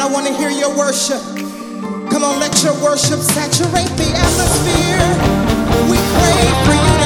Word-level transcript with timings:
I 0.00 0.06
want 0.06 0.26
to 0.26 0.32
hear 0.32 0.50
your 0.50 0.74
worship. 0.78 1.20
Come 2.10 2.24
on, 2.24 2.40
let 2.40 2.62
your 2.64 2.72
worship 2.82 3.20
saturate 3.20 3.90
the 4.00 4.08
atmosphere. 4.16 5.04
We 5.90 5.98
pray 6.16 6.44
for 6.64 6.72
you 6.72 6.99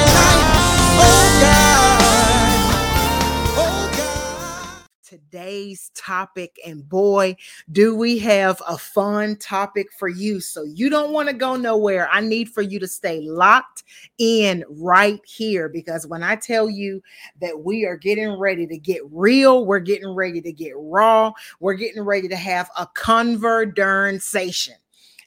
Today's 5.45 5.91
topic, 5.93 6.59
and 6.65 6.89
boy, 6.89 7.37
do 7.71 7.95
we 7.95 8.17
have 8.17 8.59
a 8.67 8.79
fun 8.79 9.35
topic 9.35 9.93
for 9.93 10.07
you. 10.07 10.39
So 10.39 10.63
you 10.63 10.89
don't 10.89 11.11
want 11.11 11.29
to 11.29 11.35
go 11.35 11.55
nowhere. 11.55 12.09
I 12.11 12.21
need 12.21 12.49
for 12.49 12.63
you 12.63 12.79
to 12.79 12.87
stay 12.87 13.21
locked 13.21 13.83
in 14.17 14.65
right 14.67 15.23
here 15.23 15.69
because 15.69 16.07
when 16.07 16.23
I 16.23 16.35
tell 16.35 16.67
you 16.67 16.99
that 17.41 17.63
we 17.63 17.85
are 17.85 17.95
getting 17.95 18.39
ready 18.39 18.65
to 18.65 18.77
get 18.79 19.03
real, 19.11 19.67
we're 19.67 19.77
getting 19.77 20.09
ready 20.09 20.41
to 20.41 20.51
get 20.51 20.73
raw, 20.77 21.31
we're 21.59 21.75
getting 21.75 22.01
ready 22.01 22.27
to 22.27 22.35
have 22.35 22.71
a 22.75 22.87
conversation, 22.87 24.73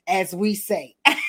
as 0.08 0.34
we 0.34 0.56
say. 0.56 0.96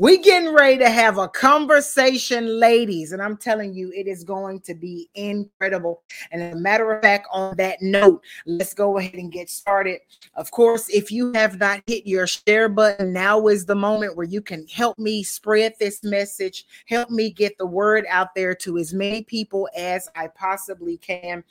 we 0.00 0.16
getting 0.18 0.54
ready 0.54 0.78
to 0.78 0.88
have 0.88 1.18
a 1.18 1.26
conversation, 1.26 2.60
ladies, 2.60 3.10
and 3.10 3.20
I'm 3.20 3.36
telling 3.36 3.74
you, 3.74 3.90
it 3.92 4.06
is 4.06 4.22
going 4.22 4.60
to 4.60 4.74
be 4.74 5.10
incredible. 5.16 6.02
And 6.30 6.40
as 6.40 6.54
a 6.54 6.58
matter 6.58 6.92
of 6.92 7.02
fact, 7.02 7.26
on 7.32 7.56
that 7.56 7.82
note, 7.82 8.22
let's 8.46 8.74
go 8.74 8.98
ahead 8.98 9.14
and 9.14 9.32
get 9.32 9.50
started. 9.50 9.98
Of 10.36 10.52
course, 10.52 10.88
if 10.88 11.10
you 11.10 11.32
have 11.32 11.58
not 11.58 11.82
hit 11.88 12.06
your 12.06 12.28
share 12.28 12.68
button, 12.68 13.12
now 13.12 13.48
is 13.48 13.66
the 13.66 13.74
moment 13.74 14.16
where 14.16 14.26
you 14.26 14.40
can 14.40 14.68
help 14.68 15.00
me 15.00 15.24
spread 15.24 15.74
this 15.80 16.04
message, 16.04 16.64
help 16.86 17.10
me 17.10 17.30
get 17.30 17.58
the 17.58 17.66
word 17.66 18.04
out 18.08 18.36
there 18.36 18.54
to 18.54 18.78
as 18.78 18.94
many 18.94 19.24
people 19.24 19.68
as 19.76 20.08
I 20.14 20.28
possibly 20.28 20.98
can. 20.98 21.42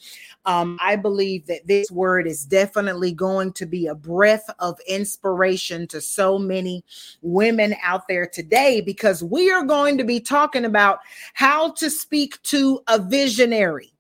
Um, 0.46 0.78
I 0.82 0.96
believe 0.96 1.48
that 1.48 1.68
this 1.68 1.92
word 1.92 2.26
is 2.26 2.46
definitely 2.46 3.12
going 3.12 3.52
to 3.54 3.66
be 3.66 3.88
a 3.88 3.96
breath 3.96 4.50
of 4.60 4.80
inspiration 4.88 5.86
to 5.88 6.00
so 6.00 6.40
many 6.40 6.86
women 7.22 7.76
out 7.84 8.08
there 8.08 8.26
today 8.38 8.82
because 8.82 9.24
we 9.24 9.50
are 9.50 9.64
going 9.64 9.98
to 9.98 10.04
be 10.04 10.20
talking 10.20 10.64
about 10.64 11.00
how 11.34 11.72
to 11.72 11.90
speak 11.90 12.40
to 12.44 12.80
a 12.88 13.00
visionary. 13.00 13.92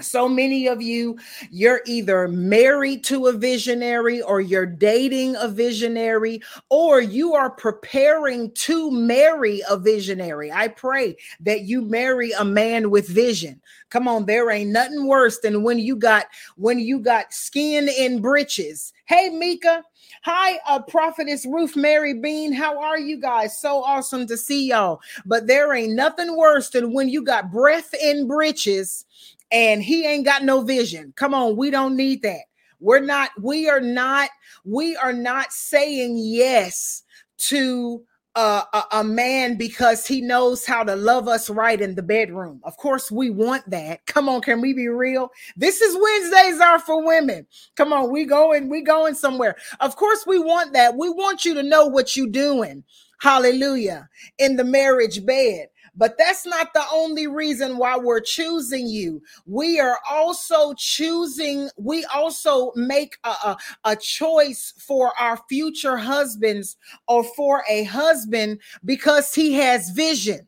So 0.00 0.28
many 0.28 0.66
of 0.66 0.82
you, 0.82 1.18
you're 1.50 1.82
either 1.86 2.28
married 2.28 3.04
to 3.04 3.26
a 3.26 3.32
visionary 3.32 4.22
or 4.22 4.40
you're 4.40 4.66
dating 4.66 5.36
a 5.36 5.48
visionary 5.48 6.40
or 6.68 7.00
you 7.00 7.34
are 7.34 7.50
preparing 7.50 8.50
to 8.52 8.90
marry 8.90 9.62
a 9.68 9.76
visionary. 9.76 10.50
I 10.50 10.68
pray 10.68 11.16
that 11.40 11.62
you 11.62 11.82
marry 11.82 12.32
a 12.32 12.44
man 12.44 12.90
with 12.90 13.08
vision. 13.08 13.60
Come 13.90 14.08
on, 14.08 14.26
there 14.26 14.50
ain't 14.50 14.70
nothing 14.70 15.06
worse 15.06 15.38
than 15.40 15.62
when 15.62 15.78
you 15.78 15.96
got 15.96 16.26
when 16.56 16.78
you 16.78 17.00
got 17.00 17.32
skin 17.32 17.88
in 17.88 18.20
breeches. 18.20 18.92
Hey 19.06 19.30
Mika, 19.30 19.84
Hi, 20.22 20.58
uh, 20.66 20.82
Prophetess 20.82 21.46
Ruth 21.46 21.76
Mary 21.76 22.14
Bean. 22.14 22.52
How 22.52 22.78
are 22.78 22.98
you 22.98 23.18
guys? 23.18 23.58
So 23.58 23.82
awesome 23.82 24.26
to 24.26 24.36
see 24.36 24.68
y'all. 24.68 25.00
But 25.24 25.46
there 25.46 25.72
ain't 25.72 25.94
nothing 25.94 26.36
worse 26.36 26.68
than 26.70 26.92
when 26.92 27.08
you 27.08 27.22
got 27.22 27.50
breath 27.50 27.94
in 27.94 28.26
breeches 28.26 29.06
and 29.52 29.82
he 29.82 30.06
ain't 30.06 30.24
got 30.24 30.44
no 30.44 30.62
vision. 30.62 31.12
Come 31.16 31.34
on, 31.34 31.56
we 31.56 31.70
don't 31.70 31.96
need 31.96 32.22
that. 32.22 32.42
We're 32.78 33.00
not, 33.00 33.30
we 33.40 33.68
are 33.68 33.80
not, 33.80 34.30
we 34.64 34.96
are 34.96 35.12
not 35.12 35.52
saying 35.52 36.16
yes 36.18 37.02
to 37.38 38.02
a, 38.36 38.84
a, 38.92 39.04
man 39.04 39.56
because 39.56 40.06
he 40.06 40.20
knows 40.20 40.64
how 40.64 40.84
to 40.84 40.94
love 40.94 41.26
us 41.26 41.50
right 41.50 41.80
in 41.80 41.94
the 41.94 42.02
bedroom. 42.02 42.60
Of 42.64 42.76
course, 42.76 43.10
we 43.10 43.28
want 43.30 43.68
that. 43.70 44.06
Come 44.06 44.28
on, 44.28 44.40
can 44.40 44.60
we 44.60 44.72
be 44.72 44.88
real? 44.88 45.30
This 45.56 45.80
is 45.80 45.98
Wednesdays 46.00 46.60
are 46.60 46.78
for 46.78 47.04
women. 47.04 47.46
Come 47.76 47.92
on, 47.92 48.10
we 48.10 48.24
going, 48.24 48.68
we 48.68 48.82
going 48.82 49.14
somewhere. 49.14 49.56
Of 49.80 49.96
course, 49.96 50.24
we 50.26 50.38
want 50.38 50.72
that. 50.74 50.96
We 50.96 51.10
want 51.10 51.44
you 51.44 51.54
to 51.54 51.62
know 51.62 51.86
what 51.86 52.16
you're 52.16 52.28
doing. 52.28 52.84
Hallelujah. 53.20 54.08
In 54.38 54.56
the 54.56 54.64
marriage 54.64 55.24
bed. 55.26 55.68
But 55.96 56.16
that's 56.18 56.46
not 56.46 56.72
the 56.72 56.84
only 56.92 57.26
reason 57.26 57.78
why 57.78 57.96
we're 57.96 58.20
choosing 58.20 58.86
you. 58.86 59.22
We 59.46 59.80
are 59.80 59.98
also 60.08 60.74
choosing, 60.74 61.68
we 61.76 62.04
also 62.06 62.72
make 62.76 63.16
a, 63.24 63.28
a, 63.28 63.56
a, 63.84 63.96
choice 63.96 64.72
for 64.78 65.12
our 65.18 65.38
future 65.48 65.96
husbands 65.96 66.76
or 67.08 67.24
for 67.24 67.64
a 67.68 67.84
husband 67.84 68.60
because 68.84 69.34
he 69.34 69.52
has 69.54 69.90
vision. 69.90 70.46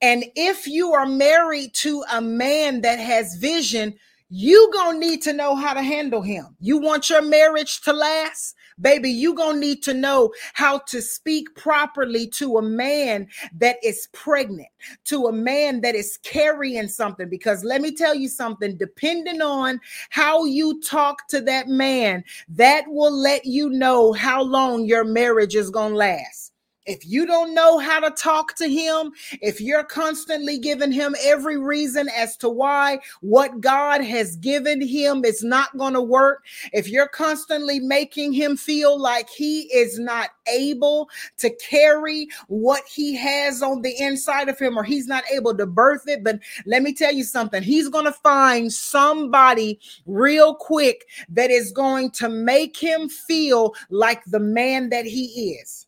And 0.00 0.24
if 0.36 0.66
you 0.66 0.92
are 0.92 1.06
married 1.06 1.74
to 1.74 2.04
a 2.12 2.20
man 2.20 2.82
that 2.82 2.98
has 2.98 3.36
vision, 3.36 3.94
you 4.30 4.70
gonna 4.72 4.98
need 4.98 5.22
to 5.22 5.32
know 5.32 5.54
how 5.54 5.74
to 5.74 5.82
handle 5.82 6.22
him. 6.22 6.56
You 6.60 6.78
want 6.78 7.10
your 7.10 7.22
marriage 7.22 7.80
to 7.82 7.92
last? 7.92 8.54
Baby, 8.80 9.10
you 9.10 9.34
to 9.34 9.58
need 9.58 9.82
to 9.84 9.94
know 9.94 10.32
how 10.54 10.78
to 10.78 11.00
speak 11.00 11.54
properly 11.54 12.26
to 12.28 12.56
a 12.56 12.62
man 12.62 13.28
that 13.58 13.76
is 13.84 14.08
pregnant, 14.12 14.68
to 15.04 15.26
a 15.26 15.32
man 15.32 15.80
that 15.82 15.94
is 15.94 16.18
carrying 16.22 16.88
something. 16.88 17.28
Because 17.28 17.62
let 17.62 17.80
me 17.80 17.92
tell 17.92 18.14
you 18.14 18.28
something, 18.28 18.76
depending 18.76 19.42
on 19.42 19.80
how 20.10 20.44
you 20.44 20.80
talk 20.80 21.28
to 21.28 21.40
that 21.42 21.68
man, 21.68 22.24
that 22.48 22.84
will 22.88 23.16
let 23.16 23.44
you 23.44 23.68
know 23.68 24.12
how 24.12 24.42
long 24.42 24.84
your 24.84 25.04
marriage 25.04 25.54
is 25.54 25.70
to 25.70 25.94
last. 25.94 26.53
If 26.86 27.06
you 27.06 27.24
don't 27.24 27.54
know 27.54 27.78
how 27.78 28.00
to 28.00 28.10
talk 28.10 28.56
to 28.56 28.68
him, 28.68 29.12
if 29.40 29.58
you're 29.60 29.84
constantly 29.84 30.58
giving 30.58 30.92
him 30.92 31.16
every 31.22 31.56
reason 31.56 32.08
as 32.14 32.36
to 32.38 32.48
why 32.48 32.98
what 33.22 33.60
God 33.60 34.02
has 34.02 34.36
given 34.36 34.86
him 34.86 35.24
is 35.24 35.42
not 35.42 35.76
going 35.78 35.94
to 35.94 36.02
work, 36.02 36.44
if 36.72 36.88
you're 36.88 37.08
constantly 37.08 37.80
making 37.80 38.34
him 38.34 38.56
feel 38.56 39.00
like 39.00 39.30
he 39.30 39.62
is 39.74 39.98
not 39.98 40.30
able 40.46 41.08
to 41.38 41.48
carry 41.56 42.28
what 42.48 42.82
he 42.86 43.16
has 43.16 43.62
on 43.62 43.80
the 43.80 43.98
inside 43.98 44.50
of 44.50 44.58
him 44.58 44.76
or 44.76 44.84
he's 44.84 45.06
not 45.06 45.24
able 45.32 45.56
to 45.56 45.66
birth 45.66 46.06
it, 46.06 46.22
but 46.22 46.38
let 46.66 46.82
me 46.82 46.92
tell 46.92 47.12
you 47.12 47.24
something, 47.24 47.62
he's 47.62 47.88
going 47.88 48.04
to 48.04 48.12
find 48.12 48.70
somebody 48.70 49.80
real 50.04 50.54
quick 50.54 51.06
that 51.30 51.50
is 51.50 51.72
going 51.72 52.10
to 52.10 52.28
make 52.28 52.76
him 52.76 53.08
feel 53.08 53.74
like 53.88 54.22
the 54.26 54.40
man 54.40 54.90
that 54.90 55.06
he 55.06 55.54
is. 55.58 55.83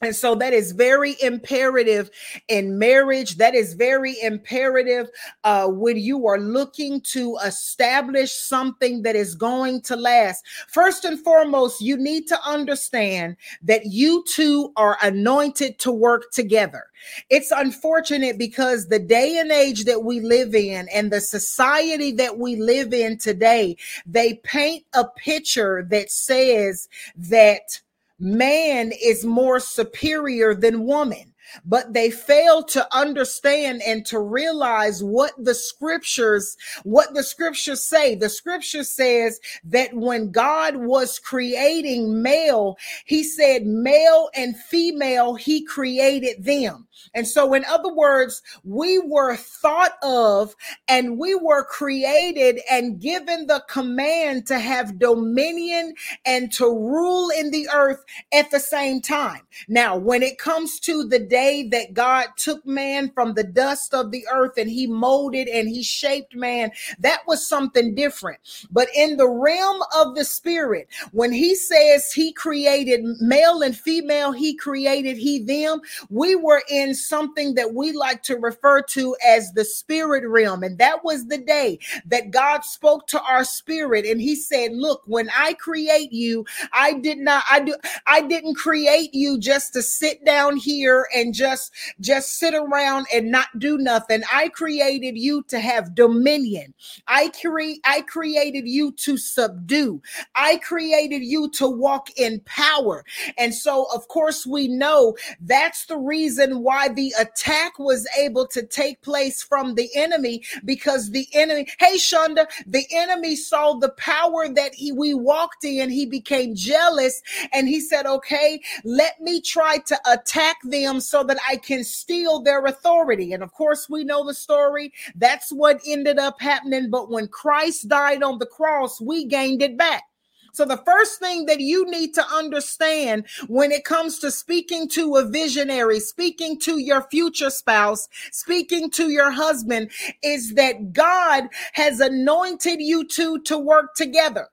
And 0.00 0.14
so 0.14 0.36
that 0.36 0.52
is 0.52 0.70
very 0.70 1.16
imperative 1.20 2.08
in 2.46 2.78
marriage. 2.78 3.36
That 3.36 3.56
is 3.56 3.74
very 3.74 4.14
imperative 4.22 5.10
uh, 5.42 5.66
when 5.66 5.96
you 5.96 6.28
are 6.28 6.38
looking 6.38 7.00
to 7.12 7.36
establish 7.44 8.32
something 8.32 9.02
that 9.02 9.16
is 9.16 9.34
going 9.34 9.80
to 9.82 9.96
last. 9.96 10.44
First 10.68 11.04
and 11.04 11.18
foremost, 11.18 11.80
you 11.80 11.96
need 11.96 12.28
to 12.28 12.38
understand 12.46 13.36
that 13.62 13.86
you 13.86 14.22
two 14.28 14.72
are 14.76 14.98
anointed 15.02 15.80
to 15.80 15.90
work 15.90 16.30
together. 16.30 16.84
It's 17.28 17.50
unfortunate 17.50 18.38
because 18.38 18.86
the 18.86 19.00
day 19.00 19.36
and 19.38 19.50
age 19.50 19.84
that 19.84 20.04
we 20.04 20.20
live 20.20 20.54
in 20.54 20.88
and 20.94 21.10
the 21.10 21.20
society 21.20 22.12
that 22.12 22.38
we 22.38 22.54
live 22.54 22.94
in 22.94 23.18
today, 23.18 23.76
they 24.06 24.34
paint 24.44 24.84
a 24.94 25.04
picture 25.04 25.84
that 25.90 26.12
says 26.12 26.88
that 27.16 27.80
man 28.18 28.92
is 29.02 29.24
more 29.24 29.60
superior 29.60 30.54
than 30.54 30.84
woman 30.84 31.34
but 31.64 31.92
they 31.92 32.10
fail 32.10 32.62
to 32.62 32.86
understand 32.96 33.82
and 33.86 34.04
to 34.06 34.18
realize 34.18 35.02
what 35.02 35.32
the 35.38 35.54
scriptures 35.54 36.56
what 36.84 37.14
the 37.14 37.22
scriptures 37.22 37.82
say. 37.82 38.14
The 38.14 38.28
scripture 38.28 38.84
says 38.84 39.40
that 39.64 39.94
when 39.94 40.30
god 40.30 40.76
was 40.76 41.18
creating 41.18 42.22
male 42.22 42.76
he 43.04 43.22
said 43.22 43.66
male 43.66 44.30
and 44.34 44.56
female 44.56 45.34
he 45.34 45.64
created 45.64 46.44
them. 46.44 46.86
And 47.14 47.26
so 47.26 47.54
in 47.54 47.64
other 47.64 47.92
words 47.92 48.42
we 48.64 48.98
were 48.98 49.36
thought 49.36 49.92
of 50.02 50.54
and 50.88 51.18
we 51.18 51.34
were 51.34 51.64
created 51.64 52.60
and 52.70 53.00
given 53.00 53.46
the 53.46 53.64
command 53.68 54.46
to 54.46 54.58
have 54.58 54.98
dominion 54.98 55.94
and 56.24 56.52
to 56.52 56.66
rule 56.66 57.30
in 57.30 57.50
the 57.50 57.68
earth 57.72 58.04
at 58.32 58.50
the 58.50 58.60
same 58.60 59.00
time. 59.00 59.42
Now 59.68 59.96
when 59.96 60.22
it 60.22 60.38
comes 60.38 60.80
to 60.80 61.04
the 61.04 61.18
day 61.28 61.68
that 61.68 61.94
God 61.94 62.26
took 62.36 62.64
man 62.66 63.10
from 63.10 63.34
the 63.34 63.44
dust 63.44 63.94
of 63.94 64.10
the 64.10 64.24
earth 64.32 64.56
and 64.56 64.70
he 64.70 64.86
molded 64.86 65.48
and 65.48 65.68
he 65.68 65.82
shaped 65.82 66.34
man, 66.34 66.70
that 66.98 67.20
was 67.26 67.46
something 67.46 67.94
different. 67.94 68.40
But 68.70 68.88
in 68.94 69.16
the 69.16 69.28
realm 69.28 69.82
of 69.96 70.14
the 70.14 70.24
spirit, 70.24 70.88
when 71.12 71.32
he 71.32 71.54
says 71.54 72.12
he 72.12 72.32
created 72.32 73.04
male 73.20 73.62
and 73.62 73.76
female, 73.76 74.32
he 74.32 74.54
created 74.54 75.16
he 75.16 75.38
them, 75.40 75.80
we 76.10 76.34
were 76.34 76.62
in 76.70 76.94
something 76.94 77.54
that 77.54 77.74
we 77.74 77.92
like 77.92 78.22
to 78.24 78.36
refer 78.36 78.82
to 78.82 79.16
as 79.26 79.52
the 79.52 79.64
spirit 79.64 80.26
realm. 80.26 80.62
And 80.62 80.78
that 80.78 81.04
was 81.04 81.26
the 81.26 81.38
day 81.38 81.78
that 82.06 82.30
God 82.30 82.64
spoke 82.64 83.06
to 83.08 83.22
our 83.22 83.44
spirit 83.44 84.06
and 84.06 84.20
he 84.20 84.34
said, 84.34 84.72
Look, 84.72 85.02
when 85.06 85.28
I 85.36 85.54
create 85.54 86.12
you, 86.12 86.44
I 86.72 86.94
did 86.94 87.18
not, 87.18 87.44
I 87.50 87.60
do, 87.60 87.76
I 88.06 88.22
didn't 88.22 88.54
create 88.54 89.14
you 89.14 89.38
just 89.38 89.72
to 89.74 89.82
sit 89.82 90.24
down 90.24 90.56
here 90.56 91.08
and 91.18 91.34
just 91.34 91.72
just 92.00 92.38
sit 92.38 92.54
around 92.54 93.06
and 93.12 93.30
not 93.30 93.48
do 93.58 93.78
nothing. 93.78 94.22
I 94.32 94.48
created 94.48 95.16
you 95.18 95.42
to 95.48 95.58
have 95.60 95.94
dominion. 95.94 96.74
I 97.08 97.30
create 97.40 97.80
I 97.84 98.02
created 98.02 98.68
you 98.68 98.92
to 98.92 99.16
subdue. 99.16 100.00
I 100.34 100.58
created 100.58 101.22
you 101.22 101.50
to 101.54 101.68
walk 101.68 102.08
in 102.18 102.40
power. 102.46 103.04
And 103.36 103.54
so 103.54 103.86
of 103.94 104.08
course 104.08 104.46
we 104.46 104.68
know 104.68 105.16
that's 105.40 105.86
the 105.86 105.98
reason 105.98 106.62
why 106.62 106.88
the 106.88 107.12
attack 107.18 107.78
was 107.78 108.06
able 108.18 108.46
to 108.48 108.62
take 108.64 109.02
place 109.02 109.42
from 109.42 109.74
the 109.74 109.88
enemy 109.96 110.42
because 110.64 111.10
the 111.10 111.26
enemy 111.34 111.66
Hey 111.78 111.96
Shonda, 111.96 112.46
the 112.66 112.86
enemy 112.92 113.36
saw 113.36 113.74
the 113.74 113.90
power 113.90 114.48
that 114.48 114.74
he 114.74 114.92
we 114.92 115.14
walked 115.14 115.64
in. 115.64 115.90
He 115.90 116.06
became 116.06 116.54
jealous 116.54 117.22
and 117.52 117.68
he 117.68 117.80
said, 117.80 118.06
"Okay, 118.06 118.60
let 118.84 119.20
me 119.20 119.40
try 119.40 119.78
to 119.78 119.98
attack 120.10 120.58
them 120.64 121.00
so 121.08 121.22
that 121.24 121.38
I 121.48 121.56
can 121.56 121.84
steal 121.84 122.40
their 122.40 122.64
authority." 122.64 123.32
And 123.32 123.42
of 123.42 123.52
course, 123.52 123.88
we 123.88 124.04
know 124.04 124.24
the 124.26 124.34
story. 124.34 124.92
That's 125.14 125.50
what 125.52 125.80
ended 125.86 126.18
up 126.18 126.40
happening, 126.40 126.90
but 126.90 127.10
when 127.10 127.28
Christ 127.28 127.88
died 127.88 128.22
on 128.22 128.38
the 128.38 128.46
cross, 128.46 129.00
we 129.00 129.24
gained 129.24 129.62
it 129.62 129.76
back. 129.76 130.04
So, 130.52 130.64
the 130.64 130.82
first 130.84 131.20
thing 131.20 131.46
that 131.46 131.60
you 131.60 131.88
need 131.88 132.14
to 132.14 132.26
understand 132.26 133.26
when 133.46 133.70
it 133.70 133.84
comes 133.84 134.18
to 134.20 134.30
speaking 134.30 134.88
to 134.88 135.16
a 135.16 135.24
visionary, 135.24 136.00
speaking 136.00 136.58
to 136.60 136.78
your 136.78 137.02
future 137.10 137.50
spouse, 137.50 138.08
speaking 138.32 138.90
to 138.92 139.08
your 139.08 139.30
husband, 139.30 139.90
is 140.22 140.54
that 140.54 140.92
God 140.92 141.48
has 141.74 142.00
anointed 142.00 142.80
you 142.80 143.06
two 143.06 143.40
to 143.42 143.58
work 143.58 143.94
together. 143.94 144.48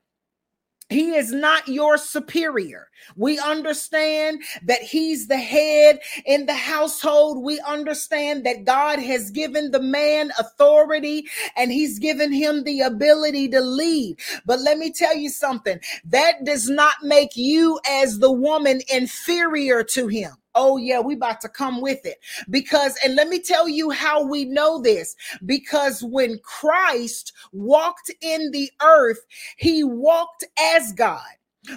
He 0.90 1.16
is 1.16 1.32
not 1.32 1.68
your 1.68 1.98
superior. 1.98 2.88
We 3.16 3.40
understand 3.40 4.42
that 4.64 4.82
he's 4.82 5.28
the 5.28 5.38
head 5.38 6.00
in 6.26 6.46
the 6.46 6.54
household. 6.54 7.44
We 7.44 7.60
understand 7.62 8.46
that 8.46 8.66
God 8.66 9.00
has 9.00 9.32
given 9.32 9.72
the 9.72 9.82
man 9.82 10.32
authority 10.40 11.28
and 11.56 11.72
he's 11.72 12.00
given 12.00 12.32
him 12.32 12.64
the 12.64 12.82
ability 12.82 13.50
to 13.50 13.62
lead. 13.62 14.20
But 14.46 14.62
let 14.62 14.78
me 14.78 14.92
tell 14.92 15.16
you 15.16 15.30
something 15.30 15.80
that 16.06 16.44
does 16.44 16.70
not 16.70 16.96
make 17.04 17.36
you, 17.36 17.80
as 17.90 18.20
the 18.20 18.32
woman, 18.32 18.82
inferior 18.92 19.84
to 19.84 20.08
him. 20.08 20.32
Oh, 20.58 20.78
yeah, 20.78 21.02
we 21.02 21.16
about 21.16 21.42
to 21.42 21.50
come 21.50 21.82
with 21.82 22.06
it. 22.06 22.18
Because, 22.50 22.98
and 23.04 23.16
let 23.16 23.28
me 23.28 23.40
tell 23.40 23.68
you 23.68 23.90
how 23.92 24.26
we 24.26 24.46
know 24.46 24.82
this. 24.82 25.16
Because 25.46 26.02
when 26.02 26.40
Christ 26.44 27.34
walked 27.52 28.10
in 28.22 28.52
the 28.52 28.72
earth, 28.82 29.20
he 29.58 29.84
walked 29.84 30.46
as 30.58 30.94
God. 30.94 31.22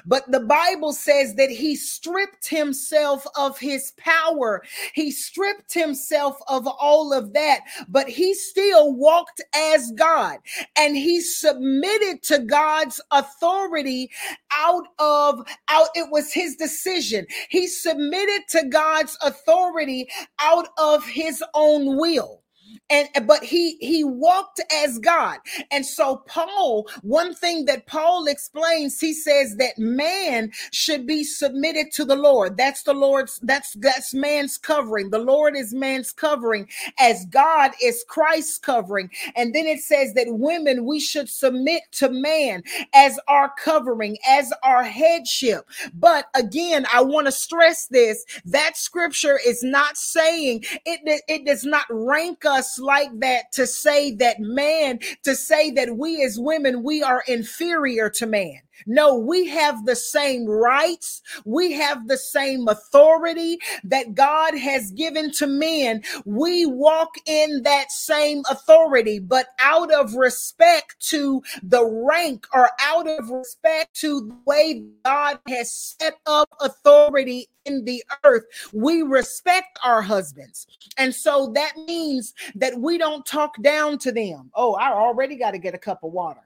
But 0.07 0.31
the 0.31 0.41
Bible 0.41 0.93
says 0.93 1.35
that 1.37 1.51
he 1.51 1.77
stripped 1.77 2.49
himself 2.49 3.27
of 3.37 3.59
his 3.59 3.93
power. 3.97 4.63
He 4.95 5.11
stripped 5.11 5.75
himself 5.75 6.39
of 6.49 6.67
all 6.67 7.13
of 7.13 7.33
that, 7.35 7.61
but 7.89 8.09
he 8.09 8.35
still 8.35 8.95
walked 8.95 9.43
as 9.55 9.93
God 9.93 10.39
and 10.77 10.97
he 10.97 11.21
submitted 11.21 12.23
to 12.25 12.41
God's 12.41 13.01
authority 13.11 14.11
out 14.57 14.87
of 14.99 15.47
out 15.69 15.89
it 15.95 16.11
was 16.11 16.33
his 16.33 16.57
decision. 16.57 17.27
He 17.49 17.67
submitted 17.67 18.49
to 18.51 18.67
God's 18.67 19.17
authority 19.23 20.09
out 20.41 20.69
of 20.79 21.05
his 21.07 21.43
own 21.55 21.99
will 21.99 22.43
and 22.91 23.09
but 23.27 23.45
he 23.45 23.77
he 23.81 24.05
walked 24.05 24.61
as 24.75 24.99
god. 24.99 25.39
And 25.71 25.85
so 25.85 26.17
paul 26.27 26.89
one 27.03 27.35
thing 27.35 27.65
that 27.67 27.87
paul 27.87 28.27
explains 28.27 29.01
he 29.01 29.13
says 29.13 29.57
that 29.57 29.79
man 29.79 30.51
should 30.73 31.07
be 31.07 31.25
submitted 31.25 31.93
to 31.93 32.05
the 32.05 32.17
lord. 32.17 32.57
That's 32.57 32.83
the 32.83 32.95
lord's 32.95 33.39
that's 33.43 33.75
that's 33.75 34.15
man's 34.15 34.57
covering. 34.57 35.11
The 35.11 35.19
lord 35.19 35.57
is 35.57 35.75
man's 35.75 36.13
covering 36.13 36.69
as 36.99 37.27
god 37.27 37.73
is 37.83 38.05
christ's 38.09 38.59
covering. 38.59 39.11
And 39.37 39.55
then 39.55 39.67
it 39.67 39.81
says 39.81 40.15
that 40.15 40.27
women 40.29 40.87
we 40.87 41.01
should 41.01 41.29
submit 41.29 41.83
to 41.93 42.09
man 42.11 42.63
as 42.95 43.19
our 43.29 43.53
covering 43.59 44.17
as 44.29 44.53
our 44.63 44.83
headship. 44.83 45.69
But 45.95 46.27
again 46.35 46.87
i 46.93 47.03
want 47.03 47.27
to 47.27 47.33
stress 47.33 47.87
this. 47.87 48.25
That 48.45 48.77
scripture 48.77 49.39
is 49.47 49.63
not 49.63 49.97
saying 49.97 50.65
it 50.87 51.23
it 51.29 51.45
does 51.45 51.65
not 51.65 51.87
rank 51.91 52.45
us 52.45 52.58
like 52.79 53.11
that 53.21 53.53
to 53.53 53.67
say 53.67 54.15
that 54.17 54.41
man, 54.41 55.01
to 55.25 55.35
say 55.35 55.71
that 55.73 55.97
we 55.97 56.23
as 56.23 56.39
women, 56.39 56.83
we 56.83 57.03
are 57.03 57.23
inferior 57.27 58.11
to 58.11 58.27
man. 58.27 58.61
No, 58.87 59.15
we 59.15 59.47
have 59.49 59.85
the 59.85 59.97
same 59.97 60.47
rights. 60.47 61.23
We 61.45 61.73
have 61.73 62.09
the 62.09 62.17
same 62.17 62.69
authority 62.69 63.59
that 63.85 64.15
God 64.15 64.57
has 64.57 64.91
given 64.93 65.31
to 65.33 65.47
men. 65.47 66.03
We 66.25 66.67
walk 66.67 67.11
in 67.27 67.63
that 67.63 67.91
same 67.91 68.43
authority, 68.51 69.19
but 69.19 69.49
out 69.61 69.93
of 69.93 70.15
respect 70.15 71.01
to 71.09 71.43
the 71.63 71.85
rank 71.85 72.47
or 72.55 72.71
out 72.83 73.09
of 73.09 73.31
respect 73.31 73.95
to 74.01 74.21
the 74.29 74.37
way 74.47 74.85
God 75.05 75.39
has 75.49 75.73
set 75.73 76.19
up 76.27 76.49
authority 76.61 77.49
in 77.65 77.85
the 77.85 78.03
earth, 78.25 78.45
we 78.73 79.03
respect 79.03 79.79
our 79.85 80.01
husbands. 80.03 80.67
And 80.97 81.15
so 81.15 81.53
that 81.55 81.77
means 81.87 82.35
that 82.55 82.79
we 82.79 82.99
don't 82.99 83.25
talk 83.27 83.61
down 83.63 83.99
to 83.99 84.13
them. 84.13 84.51
Oh, 84.55 84.75
I 84.75 84.91
already 84.91 85.37
got 85.37 85.53
to 85.53 85.59
get 85.59 85.75
a 85.75 85.79
cup 85.79 86.03
of 86.03 86.13
water. 86.13 86.41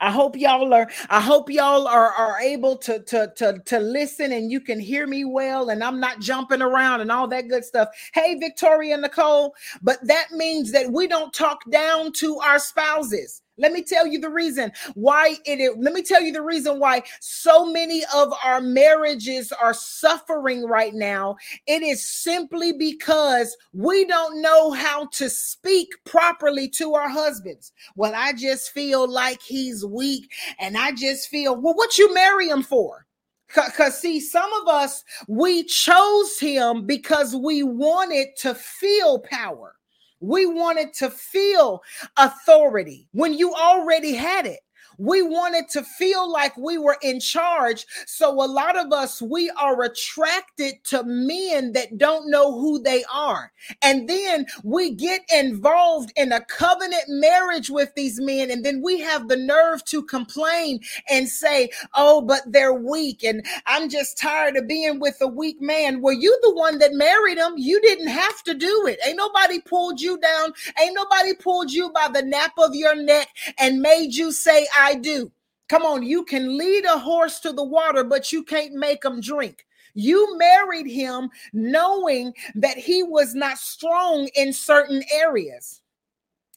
I 0.00 0.10
hope 0.10 0.36
y'all 0.36 0.74
are 0.74 0.90
I 1.10 1.20
hope 1.20 1.50
y'all 1.50 1.88
are 1.88 2.12
are 2.12 2.40
able 2.40 2.76
to 2.78 3.00
to 3.00 3.32
to 3.36 3.60
to 3.66 3.78
listen 3.80 4.32
and 4.32 4.50
you 4.50 4.60
can 4.60 4.80
hear 4.80 5.06
me 5.06 5.24
well 5.24 5.70
and 5.70 5.84
I'm 5.84 6.00
not 6.00 6.20
jumping 6.20 6.62
around 6.62 7.02
and 7.02 7.12
all 7.12 7.28
that 7.28 7.48
good 7.48 7.64
stuff. 7.64 7.88
Hey 8.14 8.36
Victoria 8.38 8.96
Nicole, 8.98 9.54
but 9.82 9.98
that 10.06 10.28
means 10.32 10.72
that 10.72 10.92
we 10.92 11.08
don't 11.08 11.32
talk 11.34 11.60
down 11.70 12.12
to 12.14 12.38
our 12.40 12.58
spouses. 12.58 13.42
Let 13.58 13.72
me 13.72 13.82
tell 13.82 14.06
you 14.06 14.20
the 14.20 14.30
reason 14.30 14.72
why 14.94 15.36
it 15.44 15.60
is. 15.60 15.70
Let 15.78 15.92
me 15.92 16.02
tell 16.02 16.22
you 16.22 16.32
the 16.32 16.42
reason 16.42 16.78
why 16.78 17.02
so 17.20 17.66
many 17.66 18.04
of 18.14 18.32
our 18.44 18.60
marriages 18.60 19.52
are 19.52 19.74
suffering 19.74 20.64
right 20.64 20.94
now. 20.94 21.36
It 21.66 21.82
is 21.82 22.08
simply 22.08 22.72
because 22.72 23.56
we 23.72 24.04
don't 24.04 24.40
know 24.40 24.70
how 24.70 25.06
to 25.14 25.28
speak 25.28 25.88
properly 26.04 26.68
to 26.70 26.94
our 26.94 27.08
husbands. 27.08 27.72
Well, 27.96 28.12
I 28.14 28.32
just 28.32 28.70
feel 28.70 29.10
like 29.10 29.42
he's 29.42 29.84
weak, 29.84 30.30
and 30.58 30.76
I 30.76 30.92
just 30.92 31.28
feel, 31.28 31.60
well, 31.60 31.74
what 31.74 31.98
you 31.98 32.12
marry 32.14 32.48
him 32.48 32.62
for? 32.62 33.06
Because, 33.48 33.98
see, 33.98 34.20
some 34.20 34.52
of 34.60 34.68
us, 34.68 35.02
we 35.26 35.64
chose 35.64 36.38
him 36.38 36.84
because 36.84 37.34
we 37.34 37.62
wanted 37.62 38.28
to 38.38 38.54
feel 38.54 39.20
power. 39.20 39.74
We 40.20 40.46
wanted 40.46 40.92
to 40.94 41.10
feel 41.10 41.82
authority 42.16 43.08
when 43.12 43.34
you 43.34 43.54
already 43.54 44.14
had 44.14 44.46
it. 44.46 44.60
We 44.98 45.22
wanted 45.22 45.68
to 45.70 45.82
feel 45.82 46.30
like 46.30 46.56
we 46.56 46.76
were 46.76 46.98
in 47.02 47.20
charge. 47.20 47.86
So 48.06 48.30
a 48.30 48.46
lot 48.46 48.76
of 48.76 48.92
us, 48.92 49.22
we 49.22 49.50
are 49.50 49.82
attracted 49.82 50.82
to 50.84 51.04
men 51.04 51.72
that 51.72 51.98
don't 51.98 52.30
know 52.30 52.58
who 52.58 52.82
they 52.82 53.04
are. 53.12 53.52
And 53.82 54.08
then 54.08 54.46
we 54.64 54.90
get 54.90 55.22
involved 55.32 56.12
in 56.16 56.32
a 56.32 56.44
covenant 56.44 57.04
marriage 57.08 57.70
with 57.70 57.94
these 57.94 58.20
men. 58.20 58.50
And 58.50 58.64
then 58.64 58.82
we 58.82 59.00
have 59.00 59.28
the 59.28 59.36
nerve 59.36 59.84
to 59.86 60.02
complain 60.02 60.80
and 61.08 61.28
say, 61.28 61.70
oh, 61.94 62.20
but 62.20 62.42
they're 62.46 62.74
weak. 62.74 63.22
And 63.22 63.44
I'm 63.66 63.88
just 63.88 64.18
tired 64.18 64.56
of 64.56 64.66
being 64.66 65.00
with 65.00 65.16
a 65.20 65.28
weak 65.28 65.60
man. 65.60 66.00
Were 66.02 66.12
you 66.12 66.36
the 66.42 66.54
one 66.54 66.78
that 66.78 66.92
married 66.92 67.38
him? 67.38 67.54
You 67.56 67.80
didn't 67.80 68.08
have 68.08 68.42
to 68.44 68.54
do 68.54 68.86
it. 68.86 68.98
Ain't 69.06 69.16
nobody 69.16 69.60
pulled 69.60 70.00
you 70.00 70.18
down. 70.18 70.52
Ain't 70.80 70.94
nobody 70.94 71.34
pulled 71.34 71.72
you 71.72 71.90
by 71.90 72.08
the 72.12 72.22
nape 72.22 72.58
of 72.58 72.74
your 72.74 72.94
neck 72.96 73.28
and 73.58 73.80
made 73.80 74.14
you 74.14 74.32
say, 74.32 74.66
I 74.76 74.87
I 74.88 74.94
do. 74.94 75.30
Come 75.68 75.82
on, 75.82 76.02
you 76.02 76.24
can 76.24 76.56
lead 76.56 76.86
a 76.86 76.98
horse 76.98 77.40
to 77.40 77.52
the 77.52 77.62
water, 77.62 78.02
but 78.04 78.32
you 78.32 78.42
can't 78.42 78.72
make 78.72 79.04
him 79.04 79.20
drink. 79.20 79.66
You 79.92 80.38
married 80.38 80.86
him 80.86 81.28
knowing 81.52 82.32
that 82.54 82.78
he 82.78 83.02
was 83.02 83.34
not 83.34 83.58
strong 83.58 84.30
in 84.34 84.50
certain 84.50 85.02
areas. 85.12 85.82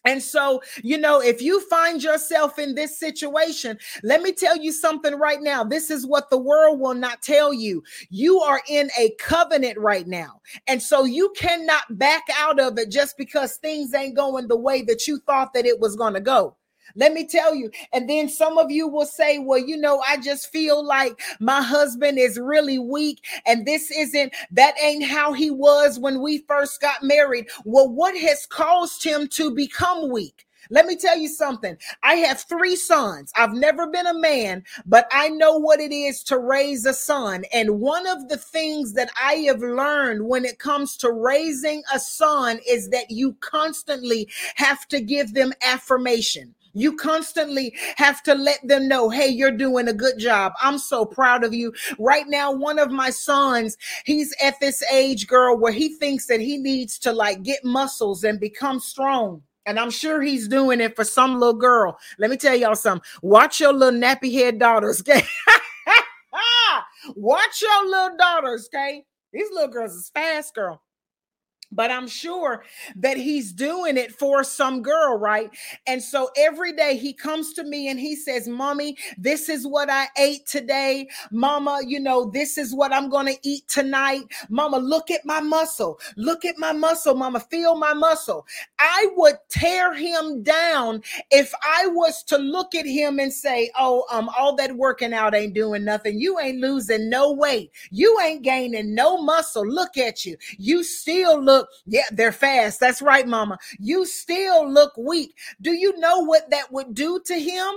And 0.06 0.24
so, 0.24 0.62
you 0.82 0.98
know, 0.98 1.22
if 1.22 1.42
you 1.42 1.60
find 1.68 2.02
yourself 2.02 2.58
in 2.58 2.74
this 2.74 2.98
situation, 2.98 3.78
let 4.02 4.22
me 4.22 4.32
tell 4.32 4.56
you 4.56 4.72
something 4.72 5.16
right 5.16 5.42
now. 5.42 5.66
This 5.66 5.92
is 5.92 6.08
what 6.08 6.30
the 6.30 6.38
world 6.38 6.80
will 6.80 6.94
not 6.94 7.22
tell 7.22 7.54
you. 7.54 7.84
You 8.10 8.40
are 8.40 8.62
in 8.70 8.90
a 8.98 9.12
covenant 9.20 9.78
right 9.78 10.08
now. 10.08 10.40
And 10.68 10.82
so 10.82 11.04
you 11.04 11.34
cannot 11.36 11.98
back 12.00 12.24
out 12.38 12.62
of 12.62 12.78
it 12.78 12.92
just 12.92 13.18
because 13.18 13.58
things 13.58 13.94
ain't 13.94 14.16
going 14.16 14.48
the 14.48 14.56
way 14.56 14.84
that 14.84 15.06
you 15.06 15.20
thought 15.20 15.54
that 15.54 15.66
it 15.66 15.82
was 15.82 15.98
going 15.98 16.14
to 16.14 16.22
go. 16.22 16.56
Let 16.96 17.14
me 17.14 17.26
tell 17.26 17.56
you. 17.56 17.72
And 17.94 18.10
then 18.10 18.30
some 18.30 18.58
of 18.58 18.72
you 18.72 18.88
will 18.88 19.06
say, 19.06 19.40
well, 19.40 19.60
you 19.60 19.78
know, 19.78 20.02
I 20.08 20.18
just 20.18 20.52
feel 20.52 20.86
like 20.86 21.22
my 21.40 21.62
husband 21.62 22.18
is 22.18 22.40
really 22.40 22.80
weak 22.80 23.26
and 23.46 23.66
this 23.66 23.92
isn't, 23.92 24.34
that 24.52 24.76
ain't 24.82 25.06
how 25.06 25.34
he 25.34 25.52
was 25.52 26.00
when 26.00 26.22
we 26.22 26.40
first 26.40 26.82
got 26.82 27.04
married. 27.04 27.48
Well, 27.66 27.90
what 27.90 28.18
has 28.18 28.46
caused 28.46 29.04
him 29.04 29.28
to 29.30 29.52
become 29.52 30.10
weak? 30.10 30.46
Let 30.70 30.86
me 30.86 30.96
tell 30.96 31.18
you 31.18 31.28
something. 31.28 31.76
I 32.02 32.16
have 32.16 32.42
three 32.42 32.78
sons. 32.78 33.34
I've 33.36 33.54
never 33.54 33.88
been 33.88 34.08
a 34.08 34.18
man, 34.18 34.64
but 34.86 35.06
I 35.12 35.28
know 35.28 35.58
what 35.58 35.82
it 35.82 35.92
is 35.92 36.24
to 36.26 36.40
raise 36.40 36.86
a 36.86 36.94
son. 36.94 37.44
And 37.54 37.82
one 37.82 38.08
of 38.08 38.30
the 38.30 38.38
things 38.38 38.94
that 38.94 39.10
I 39.22 39.34
have 39.48 39.60
learned 39.60 40.26
when 40.26 40.46
it 40.46 40.60
comes 40.60 40.96
to 40.98 41.12
raising 41.12 41.84
a 41.94 42.00
son 42.00 42.60
is 42.66 42.90
that 42.90 43.12
you 43.12 43.34
constantly 43.42 44.30
have 44.56 44.88
to 44.90 45.02
give 45.02 45.34
them 45.34 45.52
affirmation. 45.62 46.56
You 46.74 46.96
constantly 46.96 47.76
have 47.98 48.24
to 48.24 48.36
let 48.36 48.60
them 48.68 48.88
know, 48.88 49.10
hey, 49.10 49.28
you're 49.28 49.52
doing 49.52 49.88
a 49.88 49.94
good 49.94 50.18
job. 50.18 50.54
I'm 50.62 50.78
so 50.78 51.06
proud 51.06 51.44
of 51.44 51.54
you. 51.54 51.74
Right 52.00 52.28
now, 52.28 52.52
one 52.52 52.80
of 52.80 52.92
my 52.92 53.10
sons, 53.10 53.78
he's 54.06 54.34
at 54.44 54.60
this 54.60 54.84
age, 54.92 55.28
girl, 55.28 55.58
where 55.58 55.72
he 55.72 55.96
thinks 55.96 56.28
that 56.28 56.40
he 56.40 56.58
needs 56.58 56.98
to 57.00 57.12
like 57.12 57.44
get 57.44 57.64
muscles 57.64 58.24
and 58.24 58.40
become 58.40 58.80
strong. 58.80 59.42
And 59.66 59.80
I'm 59.80 59.92
sure 59.92 60.22
he's 60.22 60.48
doing 60.48 60.82
it 60.82 60.96
for 60.96 61.04
some 61.04 61.40
little 61.40 61.54
girl. 61.54 61.98
Let 62.18 62.32
me 62.32 62.38
tell 62.38 62.56
y'all 62.56 62.76
something. 62.76 63.08
Watch 63.22 63.60
your 63.60 63.74
little 63.74 64.00
nappy 64.00 64.34
head 64.34 64.58
daughters, 64.58 65.02
okay? 65.08 65.24
Watch 67.16 67.62
your 67.62 67.90
little 67.90 68.18
daughters, 68.18 68.70
okay? 68.74 69.06
These 69.34 69.50
little 69.52 69.70
girls 69.70 69.94
is 69.94 70.10
fast, 70.14 70.56
girl 70.56 70.82
but 71.72 71.92
I'm 71.92 72.08
sure 72.08 72.64
that 72.98 73.18
he's 73.18 73.52
doing 73.52 73.98
it 73.98 74.14
for 74.14 74.44
some 74.44 74.82
girl, 74.82 75.18
right? 75.18 75.50
And 75.88 76.02
so 76.02 76.30
every 76.38 76.74
day 76.74 76.98
he 76.98 77.14
comes 77.14 77.54
to 77.54 77.64
me 77.64 77.90
and 77.90 78.00
he 78.00 78.16
says, 78.16 78.48
Mommy, 78.48 78.98
this 79.18 79.50
is 79.50 79.66
what 79.66 79.90
I 79.90 80.08
ate 80.18 80.46
today. 80.46 81.08
Mama, 81.32 81.80
you 81.86 82.00
know, 82.00 82.26
this 82.26 82.58
is 82.58 82.74
what 82.74 82.94
I'm 82.94 83.10
going 83.10 83.28
to 83.28 83.38
eat 83.44 83.68
tonight. 83.68 84.24
Mama, 84.50 84.78
look 84.78 85.12
at 85.12 85.26
my 85.26 85.42
muscle. 85.42 86.00
Look 86.18 86.46
at 86.46 86.58
my 86.58 86.72
muscle. 86.72 87.16
Mama, 87.16 87.40
feel 87.40 87.76
my 87.76 87.94
muscle. 87.94 88.46
I 88.80 89.08
would 89.16 89.36
tear 89.50 89.94
him 89.94 90.44
down 90.44 91.02
if 91.30 91.54
I 91.64 91.88
was 91.88 92.24
to 92.24 92.38
look 92.38 92.76
at 92.76 92.86
him 92.86 93.20
and 93.20 93.32
say, 93.32 93.72
Oh, 93.78 94.06
um, 94.12 94.30
all 94.38 94.56
that 94.58 94.76
working 94.76 95.14
out 95.14 95.36
ain't 95.36 95.54
doing 95.54 95.84
nothing. 95.86 96.20
You 96.20 96.40
ain't 96.40 96.60
losing 96.60 97.10
no 97.10 97.32
weight. 97.32 97.72
You 97.92 98.20
ain't 98.24 98.44
gaining 98.44 98.94
no 98.96 99.22
muscle. 99.22 99.66
Look 99.66 99.98
at 99.98 100.26
you. 100.26 100.38
You 100.58 100.84
still 100.84 101.42
look 101.42 101.61
look, 101.62 101.70
yeah, 101.86 102.06
they're 102.12 102.32
fast. 102.32 102.80
That's 102.80 103.02
right, 103.02 103.28
mama. 103.28 103.58
You 103.80 104.06
still 104.06 104.70
look 104.72 104.96
weak. 104.98 105.38
Do 105.62 105.72
you 105.72 105.98
know 106.00 106.20
what 106.20 106.50
that 106.50 106.72
would 106.72 106.94
do 106.94 107.20
to 107.26 107.40
him? 107.40 107.70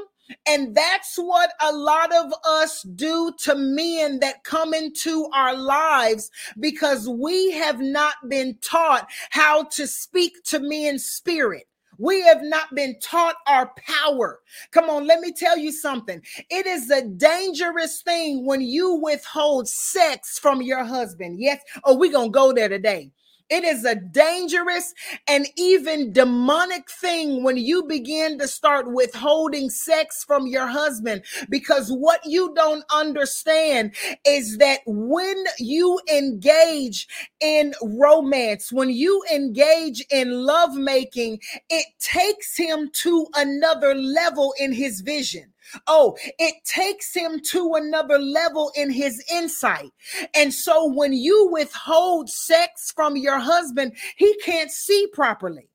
And 0.47 0.75
that's 0.75 1.17
what 1.17 1.51
a 1.61 1.71
lot 1.71 2.15
of 2.15 2.33
us 2.47 2.83
do 2.83 3.31
to 3.41 3.55
men 3.55 4.21
that 4.21 4.43
come 4.43 4.73
into 4.73 5.29
our 5.35 5.55
lives 5.55 6.31
because 6.59 7.07
we 7.07 7.53
have 7.53 7.79
not 7.81 8.15
been 8.31 8.57
taught 8.63 9.07
how 9.31 9.65
to 9.65 9.87
speak 9.87 10.43
to 10.45 10.61
men's 10.61 11.05
spirit. 11.05 11.65
We 11.99 12.23
have 12.23 12.43
not 12.43 12.75
been 12.75 12.99
taught 13.01 13.37
our 13.47 13.71
power. 13.77 14.41
Come 14.73 14.89
on, 14.91 15.07
let 15.07 15.21
me 15.21 15.33
tell 15.33 15.59
you 15.59 15.71
something. 15.71 16.23
It 16.51 16.67
is 16.67 16.91
a 16.91 17.03
dangerous 17.07 18.03
thing 18.03 18.47
when 18.47 18.63
you 18.63 18.95
withhold 18.95 19.69
sex 19.69 20.39
from 20.39 20.63
your 20.63 20.85
husband. 20.85 21.39
Yes. 21.39 21.61
Oh, 21.85 21.97
we're 21.97 22.13
going 22.13 22.33
to 22.33 22.37
go 22.37 22.53
there 22.53 22.69
today. 22.69 23.13
It 23.51 23.65
is 23.65 23.85
a 23.85 23.95
dangerous 23.95 24.95
and 25.29 25.47
even 25.57 26.13
demonic 26.13 26.91
thing 26.91 27.45
when 27.45 27.57
you 27.59 27.85
begin 27.85 28.39
to 28.41 28.49
start 28.49 28.93
withholding 28.93 29.71
sex 29.71 30.25
from 30.25 30.47
your 30.49 30.67
husband 30.67 31.25
because 31.49 31.91
what 31.91 32.21
you 32.25 32.53
don't 32.55 32.85
understand 32.95 33.95
is 34.27 34.59
that 34.59 34.81
when 34.87 35.45
you 35.59 36.01
engage 36.13 37.07
in 37.41 37.75
romance, 37.83 38.73
when 38.73 38.91
you 38.91 39.23
engage 39.33 40.05
in 40.11 40.33
lovemaking, 40.33 41.41
it 41.71 41.87
takes 42.01 42.57
him 42.57 42.91
to 42.95 43.27
another 43.37 43.95
level 43.95 44.55
in 44.59 44.73
his 44.73 45.03
vision. 45.03 45.54
Oh, 45.87 46.17
it 46.39 46.55
takes 46.65 47.15
him 47.15 47.41
to 47.51 47.75
another 47.75 48.19
level 48.19 48.73
in 48.77 48.91
his 48.91 49.23
insight. 49.31 49.91
And 50.35 50.53
so 50.53 50.87
when 50.93 51.13
you 51.13 51.49
withhold 51.51 52.29
sex 52.29 52.93
from 52.95 53.17
your 53.17 53.39
husband, 53.39 53.97
he 54.17 54.35
can't 54.45 54.71
see 54.71 55.07
properly. 55.13 55.69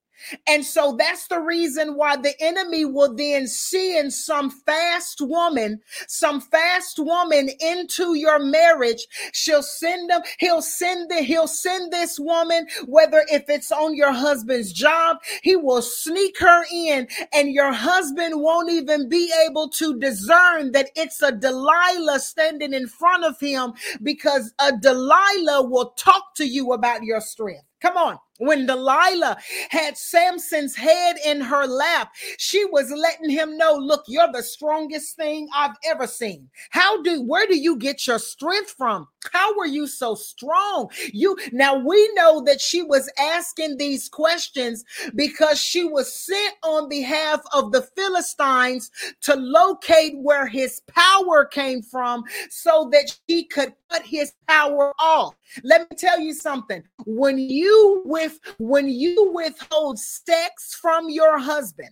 And 0.47 0.65
so 0.65 0.95
that's 0.97 1.27
the 1.27 1.39
reason 1.39 1.95
why 1.95 2.17
the 2.17 2.33
enemy 2.41 2.85
will 2.85 3.13
then 3.13 3.47
send 3.47 4.13
some 4.13 4.49
fast 4.49 5.21
woman, 5.21 5.81
some 6.07 6.41
fast 6.41 6.99
woman 6.99 7.49
into 7.59 8.15
your 8.15 8.39
marriage. 8.39 9.07
She'll 9.33 9.63
send 9.63 10.09
them, 10.09 10.21
he'll 10.39 10.61
send 10.61 11.09
the, 11.09 11.21
he'll 11.21 11.47
send 11.47 11.91
this 11.91 12.19
woman, 12.19 12.67
whether 12.85 13.25
if 13.31 13.49
it's 13.49 13.71
on 13.71 13.95
your 13.95 14.13
husband's 14.13 14.73
job, 14.73 15.17
he 15.41 15.55
will 15.55 15.81
sneak 15.81 16.39
her 16.39 16.63
in 16.71 17.07
and 17.33 17.51
your 17.51 17.73
husband 17.73 18.41
won't 18.41 18.71
even 18.71 19.09
be 19.09 19.31
able 19.47 19.69
to 19.69 19.99
discern 19.99 20.71
that 20.73 20.89
it's 20.95 21.21
a 21.21 21.31
Delilah 21.31 22.19
standing 22.19 22.73
in 22.73 22.87
front 22.87 23.23
of 23.23 23.39
him 23.39 23.73
because 24.03 24.53
a 24.59 24.75
Delilah 24.77 25.63
will 25.69 25.91
talk 25.97 26.35
to 26.35 26.45
you 26.47 26.73
about 26.73 27.03
your 27.03 27.21
strength. 27.21 27.63
Come 27.81 27.97
on. 27.97 28.17
When 28.39 28.65
Delilah 28.65 29.37
had 29.69 29.97
Samson's 29.97 30.73
head 30.73 31.17
in 31.25 31.41
her 31.41 31.65
lap, 31.65 32.13
she 32.37 32.63
was 32.63 32.89
letting 32.89 33.29
him 33.29 33.57
know, 33.57 33.75
look, 33.75 34.05
you're 34.07 34.31
the 34.31 34.43
strongest 34.43 35.17
thing 35.17 35.49
I've 35.53 35.75
ever 35.85 36.07
seen. 36.07 36.49
How 36.69 37.01
do 37.01 37.21
where 37.21 37.45
do 37.47 37.57
you 37.57 37.75
get 37.75 38.07
your 38.07 38.17
strength 38.17 38.75
from? 38.77 39.07
How 39.33 39.57
were 39.57 39.65
you 39.65 39.87
so 39.87 40.15
strong? 40.15 40.89
You 41.11 41.37
now 41.51 41.77
we 41.77 42.09
know 42.13 42.41
that 42.45 42.61
she 42.61 42.81
was 42.81 43.11
asking 43.19 43.75
these 43.75 44.07
questions 44.07 44.85
because 45.15 45.59
she 45.59 45.83
was 45.83 46.13
sent 46.13 46.55
on 46.63 46.87
behalf 46.87 47.41
of 47.53 47.73
the 47.73 47.81
Philistines 47.81 48.89
to 49.21 49.35
locate 49.35 50.13
where 50.17 50.47
his 50.47 50.81
power 50.87 51.43
came 51.43 51.81
from 51.81 52.23
so 52.49 52.89
that 52.93 53.13
she 53.27 53.43
could 53.43 53.73
cut 53.91 54.03
his 54.03 54.33
power 54.47 54.93
off. 54.99 55.35
Let 55.63 55.89
me 55.89 55.97
tell 55.97 56.19
you 56.19 56.33
something. 56.33 56.83
When 57.05 57.37
you 57.37 58.03
with 58.05 58.39
when 58.57 58.89
you 58.89 59.31
withhold 59.33 59.99
sex 59.99 60.75
from 60.75 61.09
your 61.09 61.39
husband, 61.39 61.89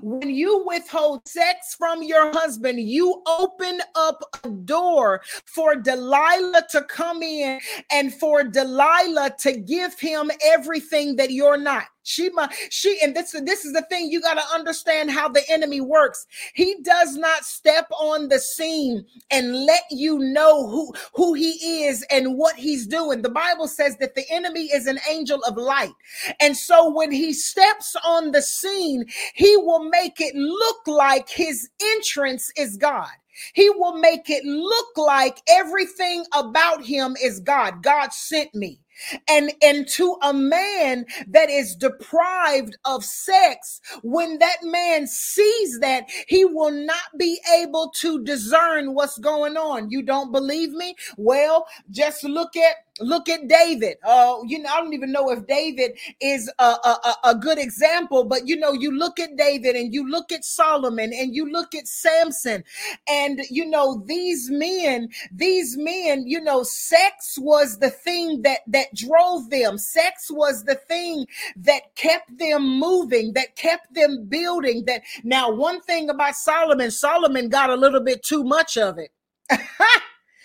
when 0.00 0.30
you 0.30 0.64
withhold 0.66 1.26
sex 1.26 1.74
from 1.74 2.02
your 2.02 2.32
husband, 2.32 2.80
you 2.80 3.22
open 3.26 3.80
up 3.94 4.22
a 4.44 4.48
door 4.48 5.22
for 5.46 5.74
Delilah 5.74 6.64
to 6.70 6.82
come 6.84 7.22
in 7.22 7.60
and 7.90 8.14
for 8.14 8.44
Delilah 8.44 9.34
to 9.40 9.58
give 9.58 9.98
him 9.98 10.30
everything 10.44 11.16
that 11.16 11.30
you're 11.32 11.58
not. 11.58 11.84
She 12.02 12.30
my, 12.30 12.48
she 12.70 12.98
and 13.02 13.14
this 13.14 13.32
this 13.44 13.64
is 13.64 13.72
the 13.72 13.82
thing 13.82 14.10
you 14.10 14.20
got 14.20 14.34
to 14.34 14.54
understand 14.54 15.10
how 15.10 15.28
the 15.28 15.42
enemy 15.50 15.80
works. 15.80 16.26
He 16.54 16.76
does 16.82 17.16
not 17.16 17.44
step 17.44 17.88
on 17.92 18.28
the 18.28 18.38
scene 18.40 19.06
and 19.30 19.64
let 19.66 19.84
you 19.90 20.18
know 20.18 20.68
who 20.68 20.92
who 21.14 21.34
he 21.34 21.84
is 21.84 22.04
and 22.10 22.36
what 22.36 22.56
he's 22.56 22.86
doing. 22.86 23.22
The 23.22 23.30
Bible 23.30 23.68
says 23.68 23.96
that 23.98 24.14
the 24.14 24.24
enemy 24.30 24.64
is 24.72 24.86
an 24.86 24.98
angel 25.10 25.42
of 25.44 25.56
light. 25.56 25.92
And 26.40 26.56
so 26.56 26.90
when 26.92 27.12
he 27.12 27.32
steps 27.32 27.96
on 28.06 28.32
the 28.32 28.42
scene, 28.42 29.06
he 29.34 29.56
will 29.56 29.88
make 29.88 30.20
it 30.20 30.34
look 30.34 30.86
like 30.86 31.28
his 31.28 31.68
entrance 31.96 32.52
is 32.56 32.76
God. 32.76 33.10
He 33.54 33.70
will 33.70 33.96
make 33.98 34.30
it 34.30 34.44
look 34.44 34.98
like 34.98 35.40
everything 35.48 36.24
about 36.34 36.84
him 36.84 37.16
is 37.22 37.40
God. 37.40 37.82
God 37.82 38.12
sent 38.12 38.54
me 38.54 38.81
and 39.28 39.52
and 39.62 39.88
to 39.88 40.16
a 40.22 40.32
man 40.32 41.06
that 41.28 41.50
is 41.50 41.74
deprived 41.76 42.76
of 42.84 43.04
sex 43.04 43.80
when 44.02 44.38
that 44.38 44.58
man 44.62 45.06
sees 45.06 45.78
that 45.80 46.04
he 46.28 46.44
will 46.44 46.70
not 46.70 47.02
be 47.18 47.40
able 47.54 47.90
to 47.96 48.22
discern 48.24 48.94
what's 48.94 49.18
going 49.18 49.56
on. 49.56 49.90
You 49.90 50.02
don't 50.02 50.32
believe 50.32 50.70
me? 50.72 50.94
Well 51.16 51.66
just 51.90 52.24
look 52.24 52.56
at 52.56 52.76
look 53.00 53.28
at 53.28 53.48
David. 53.48 53.96
Uh, 54.04 54.36
you 54.46 54.58
know, 54.58 54.68
I 54.70 54.80
don't 54.80 54.92
even 54.92 55.12
know 55.12 55.30
if 55.30 55.46
David 55.46 55.98
is 56.20 56.50
a, 56.58 56.64
a, 56.64 57.14
a, 57.24 57.34
good 57.34 57.58
example, 57.58 58.24
but 58.24 58.46
you 58.46 58.56
know, 58.56 58.72
you 58.72 58.96
look 58.96 59.18
at 59.18 59.36
David 59.36 59.76
and 59.76 59.94
you 59.94 60.08
look 60.08 60.30
at 60.30 60.44
Solomon 60.44 61.12
and 61.12 61.34
you 61.34 61.50
look 61.50 61.74
at 61.74 61.88
Samson, 61.88 62.64
and 63.08 63.40
you 63.50 63.64
know, 63.64 64.02
these 64.06 64.50
men, 64.50 65.08
these 65.32 65.76
men, 65.76 66.24
you 66.26 66.40
know, 66.40 66.62
sex 66.62 67.38
was 67.38 67.78
the 67.78 67.90
thing 67.90 68.42
that 68.42 68.60
that 68.66 68.94
drove 68.94 69.50
them. 69.50 69.78
Sex 69.78 70.30
was 70.30 70.64
the 70.64 70.74
thing 70.74 71.26
that 71.56 71.94
kept 71.94 72.38
them 72.38 72.78
moving, 72.78 73.32
that 73.32 73.56
kept 73.56 73.94
them 73.94 74.26
building. 74.28 74.84
That 74.86 75.02
now, 75.24 75.50
one 75.50 75.80
thing 75.80 76.10
about 76.10 76.34
Solomon, 76.34 76.90
Solomon 76.90 77.48
got 77.48 77.70
a 77.70 77.76
little 77.76 78.02
bit 78.02 78.22
too 78.22 78.44
much 78.44 78.76
of 78.76 78.98
it. 78.98 79.10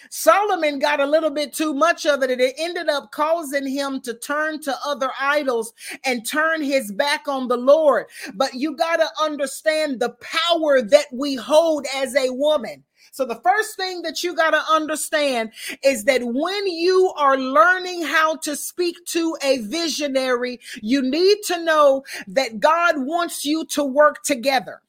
Solomon 0.10 0.80
got 0.80 1.00
a 1.00 1.06
little 1.06 1.30
bit 1.30 1.54
too 1.54 1.74
much 1.74 2.06
of 2.06 2.24
it, 2.24 2.32
and 2.32 2.42
it 2.42 2.56
ended 2.58 2.90
up 2.90 3.12
causing 3.12 3.68
him 3.68 4.02
to 4.02 4.14
turn 4.14 4.62
to 4.62 4.76
other 4.86 5.10
idols 5.20 5.74
and 6.06 6.26
turn 6.26 6.62
his 6.62 6.92
back 6.92 7.28
on 7.28 7.48
the 7.48 7.58
Lord. 7.58 8.06
But 8.34 8.54
you 8.54 8.76
got 8.76 8.98
to 8.98 9.10
understand 9.22 10.00
the 10.00 10.16
power 10.22 10.82
that 10.82 11.06
we 11.12 11.36
hold 11.36 11.86
as 11.96 12.16
a 12.16 12.32
woman. 12.32 12.84
So, 13.12 13.26
the 13.26 13.42
first 13.42 13.76
thing 13.76 14.04
that 14.04 14.24
you 14.24 14.36
got 14.36 14.52
to 14.52 14.62
understand 14.72 15.52
is 15.84 16.04
that 16.04 16.22
when 16.24 16.68
you 16.68 17.12
are 17.18 17.38
learning 17.38 18.04
how 18.04 18.36
to 18.38 18.56
speak 18.56 18.96
to 19.08 19.36
a 19.42 19.58
visionary, 19.60 20.60
you 20.82 21.02
need 21.02 21.38
to 21.48 21.64
know 21.64 22.04
that 22.28 22.60
God 22.60 22.96
wants 23.00 23.44
you 23.44 23.66
to 23.68 23.84
work 23.84 24.24
together. 24.24 24.82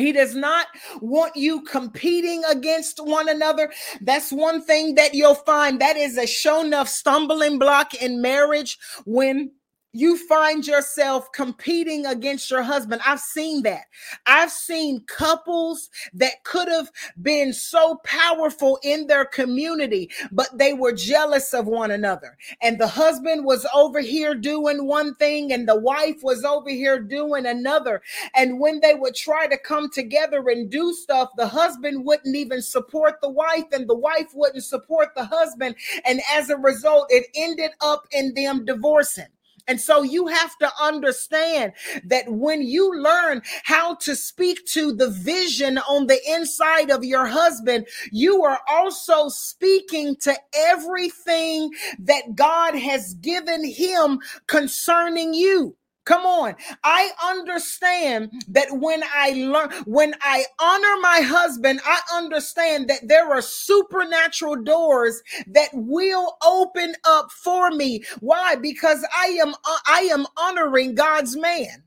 He 0.00 0.12
does 0.12 0.34
not 0.34 0.66
want 1.00 1.36
you 1.36 1.62
competing 1.62 2.42
against 2.50 2.98
one 2.98 3.28
another. 3.28 3.72
That's 4.00 4.32
one 4.32 4.62
thing 4.62 4.94
that 4.96 5.14
you'll 5.14 5.34
find 5.34 5.80
that 5.80 5.96
is 5.96 6.16
a 6.16 6.26
show 6.26 6.64
enough 6.64 6.88
stumbling 6.88 7.58
block 7.58 7.94
in 7.94 8.22
marriage 8.22 8.78
when 9.04 9.52
you 9.92 10.16
find 10.16 10.66
yourself 10.66 11.30
competing 11.32 12.06
against 12.06 12.50
your 12.50 12.62
husband. 12.62 13.00
I've 13.04 13.20
seen 13.20 13.62
that. 13.62 13.86
I've 14.26 14.50
seen 14.50 15.00
couples 15.06 15.90
that 16.14 16.44
could 16.44 16.68
have 16.68 16.90
been 17.20 17.52
so 17.52 17.96
powerful 18.04 18.78
in 18.82 19.06
their 19.08 19.24
community, 19.24 20.10
but 20.30 20.48
they 20.56 20.74
were 20.74 20.92
jealous 20.92 21.52
of 21.52 21.66
one 21.66 21.90
another. 21.90 22.36
And 22.62 22.78
the 22.78 22.86
husband 22.86 23.44
was 23.44 23.66
over 23.74 24.00
here 24.00 24.34
doing 24.34 24.86
one 24.86 25.14
thing 25.16 25.52
and 25.52 25.68
the 25.68 25.78
wife 25.78 26.22
was 26.22 26.44
over 26.44 26.70
here 26.70 27.00
doing 27.00 27.46
another. 27.46 28.02
And 28.34 28.60
when 28.60 28.80
they 28.80 28.94
would 28.94 29.16
try 29.16 29.48
to 29.48 29.58
come 29.58 29.90
together 29.90 30.48
and 30.48 30.70
do 30.70 30.92
stuff, 30.92 31.30
the 31.36 31.48
husband 31.48 32.04
wouldn't 32.04 32.36
even 32.36 32.62
support 32.62 33.20
the 33.20 33.30
wife 33.30 33.64
and 33.72 33.88
the 33.88 33.96
wife 33.96 34.28
wouldn't 34.34 34.64
support 34.64 35.08
the 35.16 35.24
husband. 35.24 35.74
And 36.04 36.20
as 36.32 36.48
a 36.50 36.56
result, 36.56 37.06
it 37.10 37.26
ended 37.34 37.72
up 37.80 38.06
in 38.12 38.34
them 38.34 38.64
divorcing. 38.64 39.26
And 39.68 39.80
so 39.80 40.02
you 40.02 40.26
have 40.26 40.56
to 40.58 40.70
understand 40.80 41.72
that 42.04 42.28
when 42.28 42.62
you 42.62 43.00
learn 43.00 43.42
how 43.64 43.94
to 43.96 44.14
speak 44.16 44.64
to 44.66 44.92
the 44.92 45.10
vision 45.10 45.78
on 45.78 46.06
the 46.06 46.20
inside 46.28 46.90
of 46.90 47.04
your 47.04 47.26
husband, 47.26 47.86
you 48.10 48.44
are 48.44 48.60
also 48.68 49.28
speaking 49.28 50.16
to 50.16 50.34
everything 50.54 51.70
that 51.98 52.34
God 52.34 52.74
has 52.74 53.14
given 53.14 53.64
him 53.64 54.20
concerning 54.46 55.34
you. 55.34 55.76
Come 56.10 56.26
on. 56.26 56.56
I 56.82 57.10
understand 57.24 58.32
that 58.48 58.66
when 58.72 59.04
I 59.14 59.30
learn, 59.30 59.70
when 59.86 60.16
I 60.22 60.44
honor 60.60 61.00
my 61.00 61.20
husband, 61.24 61.80
I 61.86 62.00
understand 62.12 62.90
that 62.90 63.06
there 63.06 63.30
are 63.30 63.40
supernatural 63.40 64.56
doors 64.56 65.22
that 65.46 65.70
will 65.72 66.36
open 66.44 66.96
up 67.06 67.30
for 67.30 67.70
me. 67.70 68.02
Why? 68.18 68.56
Because 68.56 69.06
I 69.16 69.38
am, 69.40 69.54
uh, 69.54 69.78
I 69.86 70.08
am 70.12 70.26
honoring 70.36 70.96
God's 70.96 71.36
man. 71.36 71.84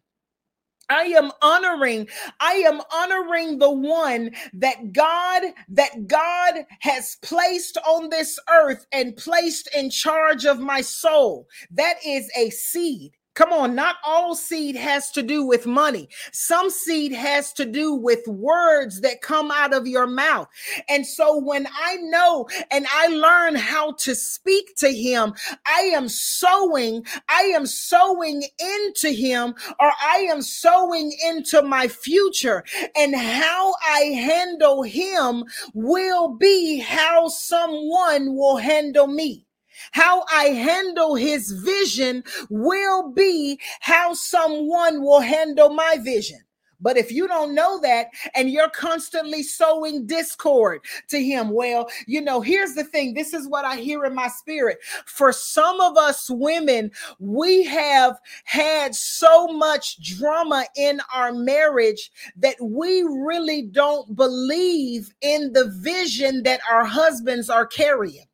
I 0.90 1.04
am 1.06 1.32
honoring, 1.42 2.08
I 2.40 2.54
am 2.68 2.82
honoring 2.94 3.60
the 3.60 3.72
one 3.72 4.32
that 4.54 4.94
God, 4.94 5.44
that 5.70 6.08
God 6.08 6.66
has 6.82 7.18
placed 7.24 7.78
on 7.88 8.10
this 8.10 8.40
earth 8.52 8.86
and 8.94 9.18
placed 9.18 9.70
in 9.76 9.90
charge 9.90 10.46
of 10.46 10.60
my 10.60 10.82
soul. 10.82 11.48
That 11.72 11.96
is 12.06 12.32
a 12.38 12.52
seed. 12.52 13.14
Come 13.36 13.52
on, 13.52 13.74
not 13.74 13.96
all 14.06 14.36
seed 14.36 14.76
has 14.76 15.10
to 15.12 15.24
do 15.24 15.44
with 15.44 15.66
money. 15.66 16.08
Some 16.32 16.70
seed 16.70 17.12
has 17.14 17.52
to 17.54 17.66
do 17.66 17.96
with 17.96 18.28
words 18.28 19.02
that 19.02 19.22
come 19.22 19.50
out 19.50 19.74
of 19.74 19.88
your 19.88 20.06
mouth. 20.06 20.48
And 20.88 21.06
so 21.06 21.40
when 21.40 21.68
I 21.76 21.96
know 21.96 22.48
and 22.70 22.86
I 22.92 23.08
learn 23.08 23.56
how 23.56 23.94
to 23.94 24.14
speak 24.14 24.76
to 24.78 24.90
him, 24.90 25.34
I 25.66 25.82
am 25.96 26.10
sowing, 26.10 27.06
I 27.28 27.42
am 27.56 27.66
sowing 27.66 28.44
into 28.60 29.10
him 29.10 29.56
or 29.80 29.92
I 30.04 30.28
am 30.30 30.44
sowing 30.44 31.12
into 31.26 31.64
my 31.64 31.88
future. 31.88 32.64
And 32.96 33.16
how 33.16 33.74
I 33.88 34.00
handle 34.14 34.84
him 34.84 35.46
will 35.74 36.36
be 36.36 36.80
how 36.80 37.30
someone 37.30 38.36
will 38.36 38.58
handle 38.58 39.08
me. 39.08 39.48
How 39.94 40.26
I 40.32 40.46
handle 40.46 41.16
his 41.16 41.52
vision 41.52 42.24
will 42.50 43.12
be 43.12 43.60
how 43.80 44.14
someone 44.14 45.02
will 45.04 45.22
handle 45.22 45.70
my 45.70 45.98
vision. 46.02 46.40
But 46.82 46.98
if 46.98 47.12
you 47.12 47.28
don't 47.30 47.56
know 47.56 47.80
that 47.80 48.08
and 48.36 48.50
you're 48.50 48.70
constantly 48.70 49.42
sowing 49.42 50.06
discord 50.06 50.82
to 51.10 51.24
him, 51.24 51.52
well, 51.52 51.90
you 52.08 52.20
know, 52.20 52.42
here's 52.42 52.74
the 52.74 52.84
thing 52.84 53.14
this 53.14 53.34
is 53.34 53.48
what 53.48 53.64
I 53.64 53.78
hear 53.78 54.04
in 54.04 54.14
my 54.14 54.28
spirit. 54.28 54.80
For 55.06 55.32
some 55.32 55.80
of 55.80 55.96
us 55.96 56.30
women, 56.30 56.92
we 57.20 57.64
have 57.64 58.20
had 58.44 58.96
so 58.96 59.48
much 59.48 60.02
drama 60.02 60.66
in 60.76 61.00
our 61.14 61.32
marriage 61.32 62.12
that 62.36 62.58
we 62.60 63.04
really 63.04 63.62
don't 63.62 64.14
believe 64.16 65.14
in 65.22 65.54
the 65.54 65.72
vision 65.78 66.44
that 66.44 66.60
our 66.70 66.84
husbands 66.84 67.50
are 67.50 67.66
carrying. 67.66 68.26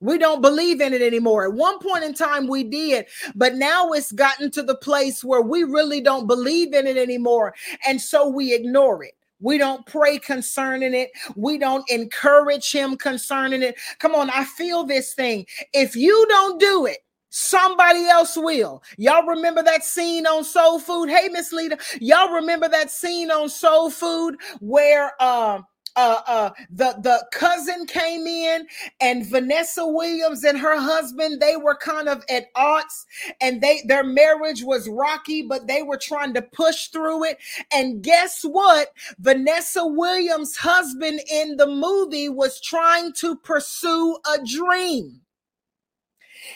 We 0.00 0.18
don't 0.18 0.40
believe 0.40 0.80
in 0.80 0.92
it 0.92 1.02
anymore. 1.02 1.44
At 1.44 1.54
one 1.54 1.78
point 1.80 2.04
in 2.04 2.14
time, 2.14 2.46
we 2.46 2.64
did, 2.64 3.06
but 3.34 3.56
now 3.56 3.90
it's 3.90 4.12
gotten 4.12 4.50
to 4.52 4.62
the 4.62 4.76
place 4.76 5.24
where 5.24 5.42
we 5.42 5.64
really 5.64 6.00
don't 6.00 6.26
believe 6.26 6.72
in 6.72 6.86
it 6.86 6.96
anymore. 6.96 7.54
And 7.86 8.00
so 8.00 8.28
we 8.28 8.54
ignore 8.54 9.02
it. 9.02 9.14
We 9.40 9.58
don't 9.58 9.86
pray 9.86 10.18
concerning 10.18 10.94
it. 10.94 11.10
We 11.36 11.58
don't 11.58 11.88
encourage 11.90 12.72
him 12.72 12.96
concerning 12.96 13.62
it. 13.62 13.76
Come 13.98 14.14
on, 14.14 14.30
I 14.30 14.44
feel 14.44 14.84
this 14.84 15.14
thing. 15.14 15.46
If 15.72 15.94
you 15.94 16.26
don't 16.28 16.60
do 16.60 16.86
it, 16.86 16.98
Somebody 17.30 18.06
else 18.06 18.38
will. 18.38 18.82
Y'all 18.96 19.26
remember 19.26 19.62
that 19.62 19.84
scene 19.84 20.26
on 20.26 20.44
Soul 20.44 20.78
Food? 20.78 21.10
Hey, 21.10 21.28
Miss 21.28 21.52
Lita, 21.52 21.76
y'all 22.00 22.32
remember 22.32 22.68
that 22.70 22.90
scene 22.90 23.30
on 23.30 23.50
Soul 23.50 23.90
Food 23.90 24.36
where 24.60 25.12
uh 25.20 25.60
uh, 25.98 26.20
uh, 26.28 26.50
the 26.70 26.94
the 27.02 27.26
cousin 27.32 27.84
came 27.86 28.24
in 28.26 28.68
and 29.00 29.26
Vanessa 29.26 29.84
Williams 29.84 30.44
and 30.44 30.56
her 30.56 30.80
husband 30.80 31.40
they 31.40 31.56
were 31.56 31.76
kind 31.76 32.08
of 32.08 32.24
at 32.30 32.46
odds 32.54 33.04
and 33.40 33.60
they 33.60 33.82
their 33.84 34.04
marriage 34.04 34.62
was 34.62 34.88
rocky 34.88 35.42
but 35.42 35.66
they 35.66 35.82
were 35.82 35.98
trying 35.98 36.32
to 36.34 36.42
push 36.42 36.86
through 36.88 37.24
it. 37.24 37.38
And 37.72 38.00
guess 38.00 38.42
what? 38.42 38.92
Vanessa 39.18 39.84
Williams 39.84 40.56
husband 40.56 41.20
in 41.28 41.56
the 41.56 41.66
movie 41.66 42.28
was 42.28 42.60
trying 42.60 43.12
to 43.14 43.34
pursue 43.34 44.16
a 44.32 44.44
dream 44.44 45.20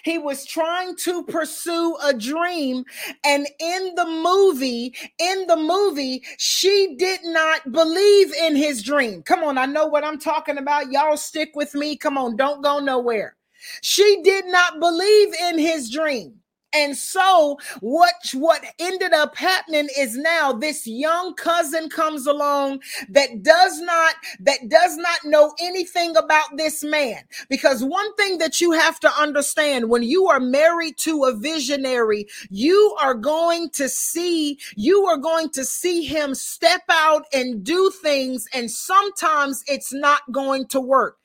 he 0.05 0.19
was 0.19 0.45
trying 0.45 0.97
to 0.97 1.25
pursue 1.25 1.97
a 2.05 2.13
dream. 2.15 2.85
And 3.25 3.47
in 3.59 3.95
the 3.95 4.05
movie, 4.05 4.95
in 5.19 5.47
the 5.47 5.57
movie, 5.57 6.23
she 6.39 6.97
did 6.99 7.21
not 7.25 7.71
believe 7.73 8.33
in 8.35 8.57
his 8.57 8.83
dream. 8.83 9.23
Come 9.23 9.43
on, 9.45 9.59
I 9.59 9.67
know 9.67 9.87
what 9.87 10.05
I'm 10.05 10.19
talking 10.19 10.59
about. 10.59 10.91
Y'all 10.91 11.17
stick 11.17 11.51
with 11.55 11.75
me. 11.75 11.97
Come 11.97 12.19
on, 12.19 12.37
don't 12.37 12.63
go 12.63 12.79
nowhere. 12.79 13.37
She 13.81 14.21
did 14.23 14.47
not 14.47 14.81
believe 14.81 15.35
in 15.35 15.59
his 15.59 15.91
dream. 15.91 16.42
And 16.75 16.97
so 16.97 17.59
what 17.81 18.15
what 18.35 18.65
ended 18.79 19.13
up 19.13 19.37
happening 19.37 19.89
is 19.99 20.17
now 20.17 20.53
this 20.53 20.87
young 20.87 21.35
cousin 21.35 21.89
comes 21.89 22.27
along 22.27 22.81
that 23.09 23.43
does 23.43 23.81
not 23.81 24.15
that 24.41 24.69
does 24.69 24.97
not 24.97 25.25
know 25.25 25.55
anything 25.61 26.17
about 26.17 26.57
this 26.57 26.85
man. 26.85 27.23
Because 27.49 27.83
one 27.85 28.15
thing 28.17 28.39
that 28.39 28.61
you 28.61 28.73
have 28.73 29.01
to 29.01 29.13
understand 29.21 29.91
when 29.91 30.03
you 30.03 30.29
are 30.29 30.41
married 30.41 30.97
to 30.99 31.25
a 31.25 31.35
visionary 31.35 32.27
you 32.51 32.97
are 33.01 33.15
going 33.15 33.71
to 33.71 33.89
see 33.89 34.59
you 34.77 35.07
are 35.07 35.17
going 35.17 35.51
to 35.51 35.65
see 35.65 36.05
him 36.05 36.35
step 36.35 36.83
out 36.91 37.25
and 37.33 37.65
do 37.65 37.91
things 38.03 38.47
and 38.55 38.71
sometimes 38.71 39.63
it's 39.67 39.93
not 39.93 40.21
going 40.33 40.67
to 40.69 40.81
work 40.81 41.19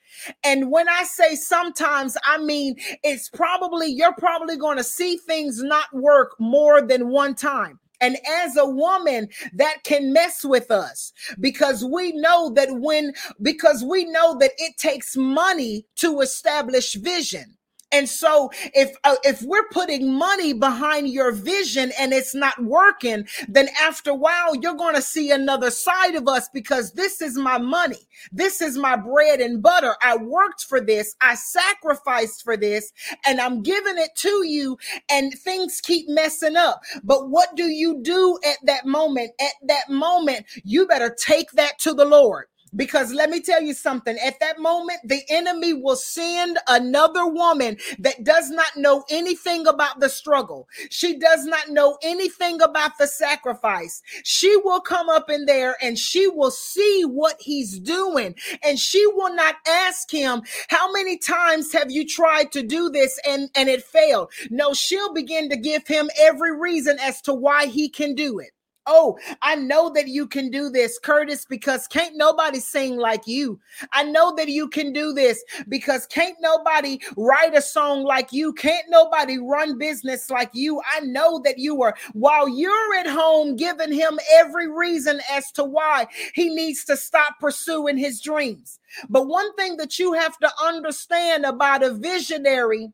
and 0.43 0.71
when 0.71 0.89
I 0.89 1.03
say 1.03 1.35
sometimes, 1.35 2.17
I 2.25 2.37
mean 2.37 2.75
it's 3.03 3.29
probably, 3.29 3.87
you're 3.87 4.15
probably 4.15 4.57
going 4.57 4.77
to 4.77 4.83
see 4.83 5.17
things 5.17 5.61
not 5.61 5.93
work 5.93 6.35
more 6.39 6.81
than 6.81 7.09
one 7.09 7.35
time. 7.35 7.79
And 7.99 8.17
as 8.43 8.55
a 8.57 8.69
woman, 8.69 9.29
that 9.53 9.83
can 9.83 10.13
mess 10.13 10.45
with 10.45 10.69
us 10.69 11.13
because 11.39 11.83
we 11.83 12.11
know 12.11 12.51
that 12.53 12.69
when, 12.71 13.13
because 13.41 13.83
we 13.83 14.05
know 14.05 14.37
that 14.37 14.51
it 14.59 14.77
takes 14.77 15.17
money 15.17 15.85
to 15.95 16.21
establish 16.21 16.93
vision. 16.93 17.56
And 17.91 18.09
so 18.09 18.51
if 18.73 18.95
uh, 19.03 19.15
if 19.23 19.41
we're 19.43 19.67
putting 19.71 20.13
money 20.13 20.53
behind 20.53 21.09
your 21.09 21.31
vision 21.31 21.91
and 21.99 22.13
it's 22.13 22.35
not 22.35 22.61
working, 22.63 23.27
then 23.47 23.69
after 23.81 24.11
a 24.11 24.15
while 24.15 24.55
you're 24.55 24.75
going 24.75 24.95
to 24.95 25.01
see 25.01 25.31
another 25.31 25.71
side 25.71 26.15
of 26.15 26.27
us 26.27 26.49
because 26.53 26.93
this 26.93 27.21
is 27.21 27.37
my 27.37 27.57
money. 27.57 28.07
This 28.31 28.61
is 28.61 28.77
my 28.77 28.95
bread 28.97 29.39
and 29.41 29.61
butter. 29.63 29.95
I 30.03 30.17
worked 30.17 30.63
for 30.63 30.81
this. 30.81 31.15
I 31.21 31.35
sacrificed 31.35 32.43
for 32.43 32.57
this 32.57 32.91
and 33.25 33.39
I'm 33.41 33.63
giving 33.63 33.97
it 33.97 34.11
to 34.17 34.45
you 34.45 34.77
and 35.09 35.33
things 35.33 35.81
keep 35.81 36.09
messing 36.09 36.57
up. 36.57 36.81
But 37.03 37.29
what 37.29 37.55
do 37.55 37.65
you 37.65 38.01
do 38.01 38.37
at 38.45 38.57
that 38.65 38.85
moment? 38.85 39.31
At 39.39 39.53
that 39.67 39.89
moment, 39.89 40.45
you 40.63 40.87
better 40.87 41.15
take 41.19 41.51
that 41.53 41.79
to 41.79 41.93
the 41.93 42.05
Lord. 42.05 42.45
Because 42.75 43.13
let 43.13 43.29
me 43.29 43.41
tell 43.41 43.61
you 43.61 43.73
something, 43.73 44.17
at 44.23 44.39
that 44.39 44.59
moment, 44.59 44.99
the 45.03 45.23
enemy 45.29 45.73
will 45.73 45.95
send 45.95 46.57
another 46.67 47.25
woman 47.25 47.77
that 47.99 48.23
does 48.23 48.49
not 48.49 48.75
know 48.75 49.03
anything 49.09 49.67
about 49.67 49.99
the 49.99 50.09
struggle. 50.09 50.67
She 50.89 51.17
does 51.17 51.45
not 51.45 51.69
know 51.69 51.97
anything 52.03 52.61
about 52.61 52.97
the 52.97 53.07
sacrifice. 53.07 54.01
She 54.23 54.55
will 54.57 54.81
come 54.81 55.09
up 55.09 55.29
in 55.29 55.45
there 55.45 55.75
and 55.81 55.97
she 55.97 56.27
will 56.27 56.51
see 56.51 57.03
what 57.03 57.37
he's 57.39 57.79
doing. 57.79 58.35
And 58.63 58.79
she 58.79 59.05
will 59.07 59.33
not 59.33 59.55
ask 59.67 60.11
him, 60.11 60.43
How 60.69 60.91
many 60.91 61.17
times 61.17 61.71
have 61.73 61.91
you 61.91 62.05
tried 62.07 62.51
to 62.53 62.63
do 62.63 62.89
this 62.89 63.19
and, 63.27 63.49
and 63.55 63.69
it 63.69 63.83
failed? 63.83 64.31
No, 64.49 64.73
she'll 64.73 65.13
begin 65.13 65.49
to 65.49 65.57
give 65.57 65.87
him 65.87 66.09
every 66.19 66.57
reason 66.57 66.97
as 66.99 67.21
to 67.23 67.33
why 67.33 67.67
he 67.67 67.89
can 67.89 68.15
do 68.15 68.39
it. 68.39 68.51
Oh, 68.89 69.17
I 69.41 69.55
know 69.55 69.91
that 69.93 70.07
you 70.07 70.27
can 70.27 70.49
do 70.49 70.69
this, 70.69 70.97
Curtis, 70.97 71.45
because 71.45 71.87
can't 71.87 72.15
nobody 72.15 72.59
sing 72.59 72.95
like 72.95 73.27
you. 73.27 73.59
I 73.91 74.03
know 74.03 74.33
that 74.35 74.47
you 74.47 74.69
can 74.69 74.93
do 74.93 75.11
this 75.13 75.43
because 75.67 76.05
can't 76.07 76.37
nobody 76.39 77.01
write 77.17 77.53
a 77.53 77.61
song 77.61 78.03
like 78.03 78.31
you. 78.31 78.53
Can't 78.53 78.85
nobody 78.89 79.37
run 79.37 79.77
business 79.77 80.29
like 80.29 80.51
you. 80.53 80.81
I 80.89 81.01
know 81.01 81.41
that 81.43 81.59
you 81.59 81.83
are, 81.83 81.95
while 82.13 82.47
you're 82.47 82.95
at 82.95 83.07
home, 83.07 83.57
giving 83.57 83.91
him 83.91 84.19
every 84.33 84.71
reason 84.71 85.19
as 85.31 85.51
to 85.51 85.65
why 85.65 86.07
he 86.33 86.49
needs 86.55 86.85
to 86.85 86.95
stop 86.95 87.39
pursuing 87.41 87.97
his 87.97 88.21
dreams. 88.21 88.79
But 89.09 89.27
one 89.27 89.53
thing 89.55 89.75
that 89.77 89.99
you 89.99 90.13
have 90.13 90.37
to 90.39 90.49
understand 90.63 91.45
about 91.45 91.83
a 91.83 91.93
visionary 91.93 92.93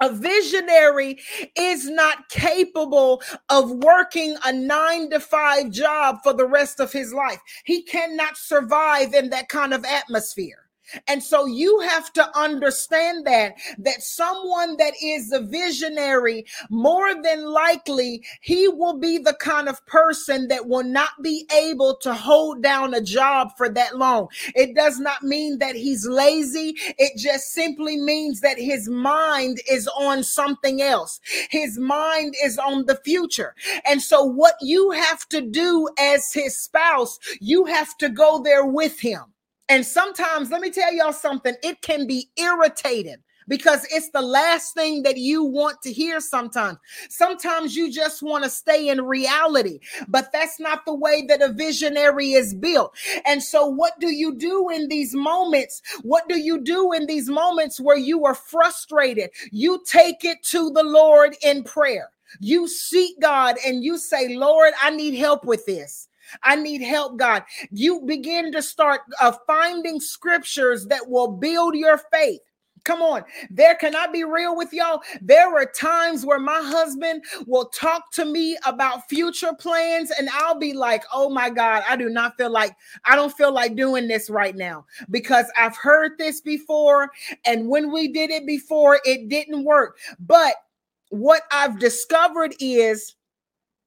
a 0.00 0.12
visionary 0.12 1.18
is 1.56 1.88
not 1.88 2.28
capable 2.28 3.22
of 3.48 3.70
working 3.70 4.36
a 4.44 4.52
nine 4.52 5.10
to 5.10 5.20
five 5.20 5.70
job 5.70 6.18
for 6.22 6.32
the 6.32 6.46
rest 6.46 6.80
of 6.80 6.92
his 6.92 7.12
life. 7.12 7.40
He 7.64 7.82
cannot 7.82 8.36
survive 8.36 9.14
in 9.14 9.30
that 9.30 9.48
kind 9.48 9.72
of 9.72 9.84
atmosphere. 9.84 10.65
And 11.06 11.22
so 11.22 11.46
you 11.46 11.80
have 11.80 12.12
to 12.14 12.38
understand 12.38 13.26
that 13.26 13.54
that 13.78 14.02
someone 14.02 14.76
that 14.76 14.94
is 15.02 15.32
a 15.32 15.40
visionary 15.40 16.46
more 16.70 17.20
than 17.22 17.44
likely 17.46 18.24
he 18.40 18.68
will 18.68 18.98
be 18.98 19.18
the 19.18 19.34
kind 19.34 19.68
of 19.68 19.84
person 19.86 20.48
that 20.48 20.68
will 20.68 20.84
not 20.84 21.10
be 21.22 21.46
able 21.54 21.96
to 22.02 22.14
hold 22.14 22.62
down 22.62 22.94
a 22.94 23.00
job 23.00 23.50
for 23.56 23.68
that 23.70 23.96
long. 23.96 24.28
It 24.54 24.74
does 24.74 24.98
not 24.98 25.22
mean 25.22 25.58
that 25.58 25.76
he's 25.76 26.06
lazy. 26.06 26.74
It 26.98 27.16
just 27.16 27.52
simply 27.52 27.96
means 27.96 28.40
that 28.40 28.58
his 28.58 28.88
mind 28.88 29.60
is 29.70 29.88
on 29.88 30.22
something 30.22 30.80
else. 30.82 31.20
His 31.50 31.78
mind 31.78 32.34
is 32.42 32.58
on 32.58 32.86
the 32.86 32.96
future. 33.04 33.54
And 33.84 34.00
so 34.02 34.24
what 34.24 34.54
you 34.60 34.90
have 34.90 35.28
to 35.30 35.40
do 35.40 35.88
as 35.98 36.32
his 36.32 36.56
spouse, 36.56 37.18
you 37.40 37.64
have 37.66 37.96
to 37.98 38.08
go 38.08 38.42
there 38.42 38.66
with 38.66 39.00
him. 39.00 39.22
And 39.68 39.84
sometimes, 39.84 40.50
let 40.50 40.60
me 40.60 40.70
tell 40.70 40.92
y'all 40.92 41.12
something, 41.12 41.54
it 41.62 41.82
can 41.82 42.06
be 42.06 42.30
irritating 42.36 43.16
because 43.48 43.86
it's 43.90 44.10
the 44.10 44.22
last 44.22 44.74
thing 44.74 45.02
that 45.02 45.16
you 45.16 45.42
want 45.44 45.82
to 45.82 45.92
hear 45.92 46.20
sometimes. 46.20 46.78
Sometimes 47.08 47.76
you 47.76 47.90
just 47.90 48.22
want 48.22 48.44
to 48.44 48.50
stay 48.50 48.88
in 48.88 49.02
reality, 49.02 49.80
but 50.08 50.30
that's 50.32 50.60
not 50.60 50.84
the 50.84 50.94
way 50.94 51.24
that 51.28 51.42
a 51.42 51.52
visionary 51.52 52.32
is 52.32 52.54
built. 52.54 52.96
And 53.24 53.42
so, 53.42 53.66
what 53.66 53.98
do 54.00 54.08
you 54.08 54.34
do 54.34 54.68
in 54.70 54.88
these 54.88 55.14
moments? 55.14 55.82
What 56.02 56.28
do 56.28 56.38
you 56.38 56.60
do 56.60 56.92
in 56.92 57.06
these 57.06 57.28
moments 57.28 57.80
where 57.80 57.98
you 57.98 58.24
are 58.24 58.34
frustrated? 58.34 59.30
You 59.50 59.82
take 59.86 60.24
it 60.24 60.42
to 60.44 60.70
the 60.70 60.84
Lord 60.84 61.36
in 61.42 61.64
prayer. 61.64 62.10
You 62.40 62.68
seek 62.68 63.20
God 63.20 63.56
and 63.64 63.84
you 63.84 63.98
say, 63.98 64.36
Lord, 64.36 64.72
I 64.82 64.90
need 64.90 65.14
help 65.14 65.44
with 65.44 65.64
this. 65.66 66.08
I 66.42 66.56
need 66.56 66.82
help, 66.82 67.16
God. 67.16 67.44
You 67.70 68.00
begin 68.02 68.52
to 68.52 68.62
start 68.62 69.02
uh, 69.20 69.32
finding 69.46 70.00
scriptures 70.00 70.86
that 70.86 71.08
will 71.08 71.28
build 71.28 71.74
your 71.74 72.00
faith. 72.12 72.40
Come 72.86 73.02
on. 73.02 73.24
There 73.50 73.74
can 73.74 73.96
I 73.96 74.06
be 74.06 74.22
real 74.22 74.56
with 74.56 74.72
y'all? 74.72 75.02
There 75.20 75.52
are 75.56 75.66
times 75.66 76.24
where 76.24 76.38
my 76.38 76.60
husband 76.62 77.24
will 77.44 77.64
talk 77.70 78.12
to 78.12 78.24
me 78.24 78.56
about 78.64 79.08
future 79.08 79.52
plans 79.58 80.12
and 80.12 80.28
I'll 80.32 80.56
be 80.56 80.72
like, 80.72 81.02
"Oh 81.12 81.28
my 81.28 81.50
god, 81.50 81.82
I 81.88 81.96
do 81.96 82.08
not 82.08 82.36
feel 82.36 82.50
like 82.50 82.76
I 83.04 83.16
don't 83.16 83.36
feel 83.36 83.50
like 83.50 83.74
doing 83.74 84.06
this 84.06 84.30
right 84.30 84.54
now 84.54 84.86
because 85.10 85.46
I've 85.58 85.76
heard 85.76 86.12
this 86.16 86.40
before 86.40 87.10
and 87.44 87.66
when 87.68 87.90
we 87.90 88.06
did 88.06 88.30
it 88.30 88.46
before 88.46 89.00
it 89.04 89.28
didn't 89.28 89.64
work." 89.64 89.98
But 90.20 90.54
what 91.08 91.42
I've 91.50 91.80
discovered 91.80 92.54
is 92.60 93.16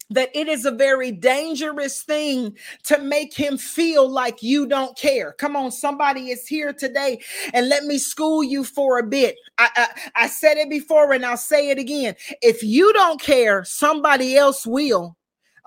that 0.10 0.30
it 0.34 0.48
is 0.48 0.66
a 0.66 0.72
very 0.72 1.12
dangerous 1.12 2.02
thing 2.02 2.56
to 2.84 3.00
make 3.00 3.34
him 3.34 3.58
feel 3.58 4.10
like 4.10 4.42
you 4.42 4.66
don't 4.66 4.98
care. 4.98 5.34
Come 5.34 5.56
on, 5.56 5.72
somebody 5.72 6.32
is 6.32 6.48
here 6.48 6.74
today, 6.74 7.22
and 7.54 7.70
let 7.70 7.84
me 7.84 7.98
school 7.98 8.44
you 8.44 8.64
for 8.64 9.00
a 9.00 9.04
bit. 9.04 9.36
I, 9.58 9.70
I, 9.76 10.24
I 10.24 10.28
said 10.28 10.58
it 10.58 10.70
before, 10.70 11.14
and 11.14 11.26
I'll 11.26 11.38
say 11.38 11.70
it 11.70 11.78
again. 11.78 12.16
If 12.42 12.64
you 12.64 12.92
don't 12.94 13.22
care, 13.22 13.64
somebody 13.64 14.36
else 14.36 14.66
will. 14.66 15.16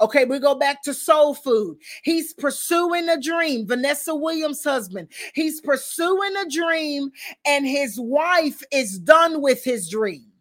Okay, 0.00 0.24
we 0.24 0.40
go 0.40 0.56
back 0.56 0.82
to 0.82 0.94
soul 0.94 1.34
food. 1.34 1.76
He's 2.02 2.32
pursuing 2.32 3.08
a 3.08 3.20
dream. 3.20 3.68
Vanessa 3.68 4.14
Williams' 4.14 4.64
husband. 4.64 5.08
He's 5.34 5.60
pursuing 5.60 6.34
a 6.36 6.48
dream, 6.48 7.12
and 7.44 7.64
his 7.66 8.00
wife 8.00 8.62
is 8.72 8.98
done 8.98 9.40
with 9.42 9.62
his 9.62 9.88
dream. 9.88 10.31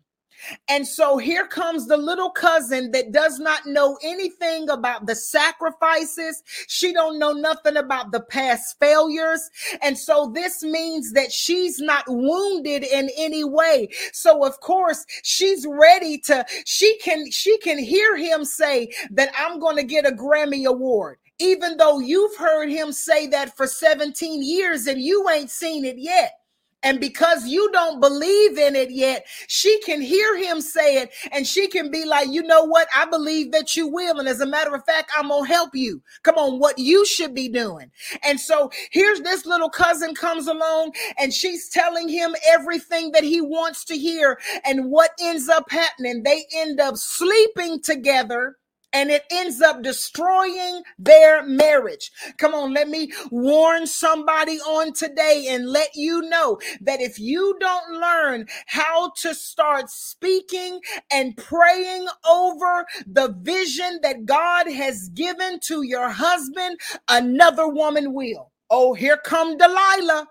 And 0.69 0.87
so 0.87 1.17
here 1.17 1.47
comes 1.47 1.87
the 1.87 1.97
little 1.97 2.29
cousin 2.29 2.91
that 2.91 3.11
does 3.11 3.39
not 3.39 3.65
know 3.65 3.97
anything 4.03 4.69
about 4.69 5.05
the 5.05 5.15
sacrifices. 5.15 6.43
She 6.67 6.93
don't 6.93 7.19
know 7.19 7.31
nothing 7.31 7.77
about 7.77 8.11
the 8.11 8.21
past 8.21 8.77
failures. 8.79 9.49
And 9.81 9.97
so 9.97 10.31
this 10.33 10.63
means 10.63 11.13
that 11.13 11.31
she's 11.31 11.79
not 11.79 12.05
wounded 12.07 12.83
in 12.83 13.09
any 13.17 13.43
way. 13.43 13.89
So 14.13 14.45
of 14.45 14.59
course, 14.61 15.05
she's 15.23 15.65
ready 15.67 16.17
to 16.19 16.45
she 16.65 16.97
can 16.99 17.29
she 17.31 17.57
can 17.59 17.77
hear 17.77 18.15
him 18.15 18.45
say 18.45 18.89
that 19.11 19.31
I'm 19.37 19.59
going 19.59 19.77
to 19.77 19.83
get 19.83 20.07
a 20.07 20.11
Grammy 20.11 20.65
award 20.65 21.17
even 21.39 21.75
though 21.77 21.97
you've 21.97 22.35
heard 22.37 22.69
him 22.69 22.91
say 22.91 23.25
that 23.25 23.57
for 23.57 23.65
17 23.65 24.43
years 24.43 24.85
and 24.85 25.01
you 25.01 25.27
ain't 25.27 25.49
seen 25.49 25.83
it 25.85 25.97
yet. 25.97 26.40
And 26.83 26.99
because 26.99 27.47
you 27.47 27.71
don't 27.71 27.99
believe 27.99 28.57
in 28.57 28.75
it 28.75 28.91
yet, 28.91 29.25
she 29.47 29.79
can 29.81 30.01
hear 30.01 30.35
him 30.37 30.61
say 30.61 30.97
it 30.97 31.11
and 31.31 31.45
she 31.45 31.67
can 31.67 31.91
be 31.91 32.05
like, 32.05 32.29
you 32.29 32.41
know 32.41 32.63
what? 32.63 32.87
I 32.95 33.05
believe 33.05 33.51
that 33.51 33.75
you 33.75 33.87
will. 33.87 34.19
And 34.19 34.27
as 34.27 34.41
a 34.41 34.47
matter 34.47 34.73
of 34.73 34.85
fact, 34.85 35.11
I'm 35.17 35.29
going 35.29 35.45
to 35.45 35.53
help 35.53 35.75
you. 35.75 36.01
Come 36.23 36.35
on, 36.35 36.59
what 36.59 36.79
you 36.79 37.05
should 37.05 37.35
be 37.35 37.49
doing. 37.49 37.91
And 38.23 38.39
so 38.39 38.71
here's 38.91 39.21
this 39.21 39.45
little 39.45 39.69
cousin 39.69 40.15
comes 40.15 40.47
along 40.47 40.93
and 41.19 41.33
she's 41.33 41.69
telling 41.69 42.09
him 42.09 42.35
everything 42.47 43.11
that 43.11 43.23
he 43.23 43.41
wants 43.41 43.85
to 43.85 43.97
hear. 43.97 44.39
And 44.65 44.89
what 44.89 45.11
ends 45.19 45.49
up 45.49 45.69
happening? 45.69 46.23
They 46.23 46.45
end 46.55 46.79
up 46.79 46.97
sleeping 46.97 47.81
together 47.81 48.57
and 48.93 49.09
it 49.11 49.23
ends 49.31 49.61
up 49.61 49.81
destroying 49.81 50.83
their 50.99 51.43
marriage. 51.43 52.11
Come 52.37 52.53
on, 52.53 52.73
let 52.73 52.89
me 52.89 53.11
warn 53.31 53.87
somebody 53.87 54.59
on 54.59 54.93
today 54.93 55.47
and 55.49 55.69
let 55.69 55.89
you 55.95 56.21
know 56.21 56.59
that 56.81 57.01
if 57.01 57.19
you 57.19 57.55
don't 57.59 57.99
learn 57.99 58.47
how 58.67 59.11
to 59.21 59.33
start 59.33 59.89
speaking 59.89 60.79
and 61.11 61.37
praying 61.37 62.07
over 62.29 62.85
the 63.07 63.35
vision 63.41 63.99
that 64.03 64.25
God 64.25 64.69
has 64.71 65.09
given 65.09 65.59
to 65.61 65.83
your 65.83 66.09
husband, 66.09 66.79
another 67.09 67.67
woman 67.67 68.13
will. 68.13 68.51
Oh, 68.69 68.93
here 68.93 69.17
come 69.17 69.57
Delilah. 69.57 70.27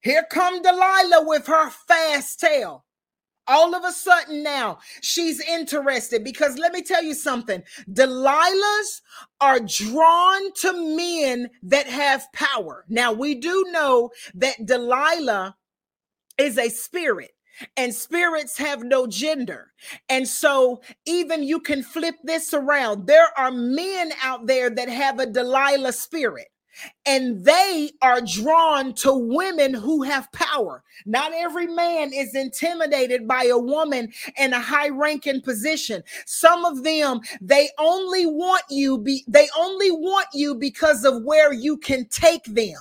Here 0.00 0.26
come 0.30 0.62
Delilah 0.62 1.24
with 1.26 1.46
her 1.46 1.70
fast 1.70 2.40
tail 2.40 2.84
all 3.48 3.74
of 3.74 3.84
a 3.84 3.92
sudden 3.92 4.42
now 4.42 4.78
she's 5.00 5.40
interested 5.40 6.22
because 6.22 6.58
let 6.58 6.72
me 6.72 6.82
tell 6.82 7.02
you 7.02 7.14
something 7.14 7.62
delilahs 7.92 9.00
are 9.40 9.60
drawn 9.60 10.52
to 10.54 10.96
men 10.96 11.48
that 11.62 11.86
have 11.86 12.26
power 12.32 12.84
now 12.88 13.12
we 13.12 13.34
do 13.34 13.64
know 13.70 14.10
that 14.34 14.66
delilah 14.66 15.56
is 16.38 16.58
a 16.58 16.68
spirit 16.68 17.32
and 17.76 17.94
spirits 17.94 18.56
have 18.58 18.82
no 18.82 19.06
gender. 19.06 19.72
And 20.08 20.26
so, 20.26 20.80
even 21.06 21.42
you 21.42 21.60
can 21.60 21.82
flip 21.82 22.14
this 22.22 22.54
around. 22.54 23.06
There 23.06 23.28
are 23.36 23.50
men 23.50 24.12
out 24.22 24.46
there 24.46 24.70
that 24.70 24.88
have 24.88 25.18
a 25.18 25.26
Delilah 25.26 25.92
spirit 25.92 26.48
and 27.06 27.44
they 27.44 27.90
are 28.02 28.20
drawn 28.20 28.94
to 28.94 29.12
women 29.12 29.74
who 29.74 30.02
have 30.02 30.30
power. 30.32 30.82
Not 31.06 31.32
every 31.34 31.66
man 31.66 32.12
is 32.12 32.34
intimidated 32.34 33.26
by 33.26 33.44
a 33.44 33.58
woman 33.58 34.12
in 34.36 34.52
a 34.52 34.60
high 34.60 34.88
ranking 34.88 35.40
position. 35.40 36.02
Some 36.26 36.64
of 36.64 36.84
them, 36.84 37.20
they 37.40 37.70
only 37.78 38.26
want 38.26 38.62
you 38.70 38.98
be 38.98 39.24
they 39.28 39.48
only 39.56 39.90
want 39.90 40.28
you 40.34 40.54
because 40.54 41.04
of 41.04 41.22
where 41.24 41.52
you 41.52 41.76
can 41.78 42.06
take 42.08 42.44
them. 42.44 42.76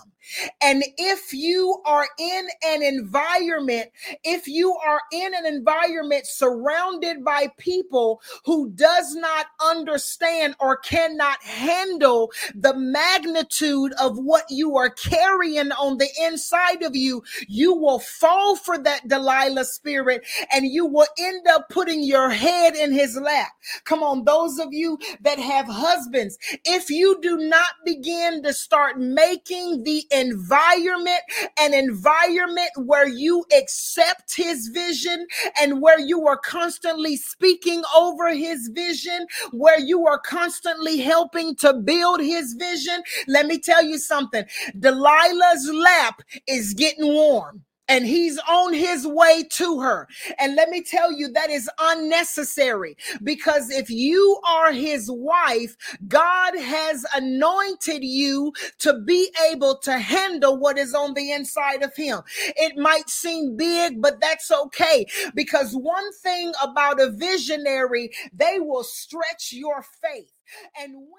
And 0.62 0.84
if 0.98 1.34
you 1.34 1.82
are 1.86 2.08
in 2.20 2.48
an 2.66 2.84
environment, 2.84 3.90
if 4.24 4.48
you 4.48 4.76
are 4.86 5.02
in 5.12 5.34
an 5.34 5.46
environment 5.46 6.26
surrounded 6.26 7.24
by 7.24 7.48
people 7.58 8.22
who 8.46 8.70
does 8.72 9.16
not 9.16 9.48
understand 9.62 10.56
or 10.60 10.78
cannot 10.78 11.42
handle 11.44 12.32
the 12.56 12.74
magnitude 12.76 13.94
of 14.02 14.18
what 14.18 14.46
you 14.50 14.78
are 14.78 14.90
carrying 14.90 15.72
on 15.74 15.98
the 15.98 16.10
inside 16.22 16.84
of 16.84 16.96
you, 16.96 17.24
you 17.48 17.74
will 17.74 18.00
fall 18.00 18.56
for 18.56 18.78
that 18.78 19.08
Delilah 19.08 19.66
spirit 19.66 20.26
and 20.54 20.66
you 20.66 20.86
will 20.86 21.08
end 21.18 21.48
up 21.48 21.70
putting 21.70 22.04
your 22.04 22.30
head 22.30 22.76
in 22.76 22.92
his 22.92 23.18
lap. 23.18 23.50
Come 23.84 24.04
on, 24.04 24.24
those 24.26 24.60
of 24.60 24.70
you 24.72 24.98
that 25.22 25.40
have 25.40 25.68
husbands, 25.68 26.38
if 26.66 26.90
you 26.90 27.20
do 27.22 27.38
not 27.38 27.70
begin 27.86 28.44
to 28.44 28.54
start 28.54 29.00
making 29.00 29.84
the 29.84 30.06
environment 30.18 31.22
an 31.60 31.74
environment 31.74 32.70
where 32.78 33.08
you 33.08 33.46
accept 33.58 34.36
his 34.36 34.70
vision 34.70 35.28
and 35.62 35.82
where 35.82 36.00
you 36.00 36.28
are 36.28 36.38
constantly 36.38 37.18
speaking 37.18 37.84
over 37.96 38.34
his 38.34 38.70
vision, 38.74 39.28
where 39.52 39.80
you 39.80 40.06
are 40.08 40.20
constantly 40.20 41.00
helping 41.00 41.56
to 41.56 41.74
build 41.74 42.22
his 42.22 42.54
vision, 42.54 43.02
let 43.28 43.46
me 43.46 43.60
tell 43.60 43.84
you 43.84 43.98
something. 43.98 44.46
Delilah's 44.80 45.70
lap 45.74 46.22
is 46.48 46.74
getting 46.74 47.14
warm 47.14 47.64
and 47.90 48.06
he's 48.06 48.40
on 48.50 48.74
his 48.74 49.08
way 49.08 49.44
to 49.52 49.82
her. 49.82 50.08
And 50.40 50.56
let 50.56 50.70
me 50.70 50.82
tell 50.84 51.12
you, 51.12 51.30
that 51.34 51.50
is 51.50 51.70
unnecessary 51.80 52.98
because 53.24 53.70
if 53.70 53.90
you 53.90 54.40
are 54.48 54.72
his 54.74 55.10
wife, 55.12 55.76
God 56.08 56.58
has 56.60 57.06
anointed 57.16 58.04
you 58.04 58.54
to 58.80 59.00
be 59.00 59.30
able 59.52 59.78
to 59.80 59.98
handle 60.00 60.58
what 60.58 60.78
is 60.78 60.94
on 60.94 61.14
the 61.14 61.32
inside 61.32 61.84
of 61.84 61.96
him. 61.96 62.22
It 62.58 62.78
might 62.78 63.10
seem 63.10 63.58
big, 63.58 64.02
but 64.02 64.22
that's 64.22 64.52
okay 64.52 65.06
because 65.36 65.74
one 65.74 66.14
thing 66.24 66.54
about 66.62 67.02
a 67.02 67.12
visionary, 67.12 68.12
they 68.34 68.60
will 68.60 68.84
stretch 68.84 69.52
your 69.54 69.84
faith. 70.04 70.32
And 70.80 70.94
when 70.96 71.12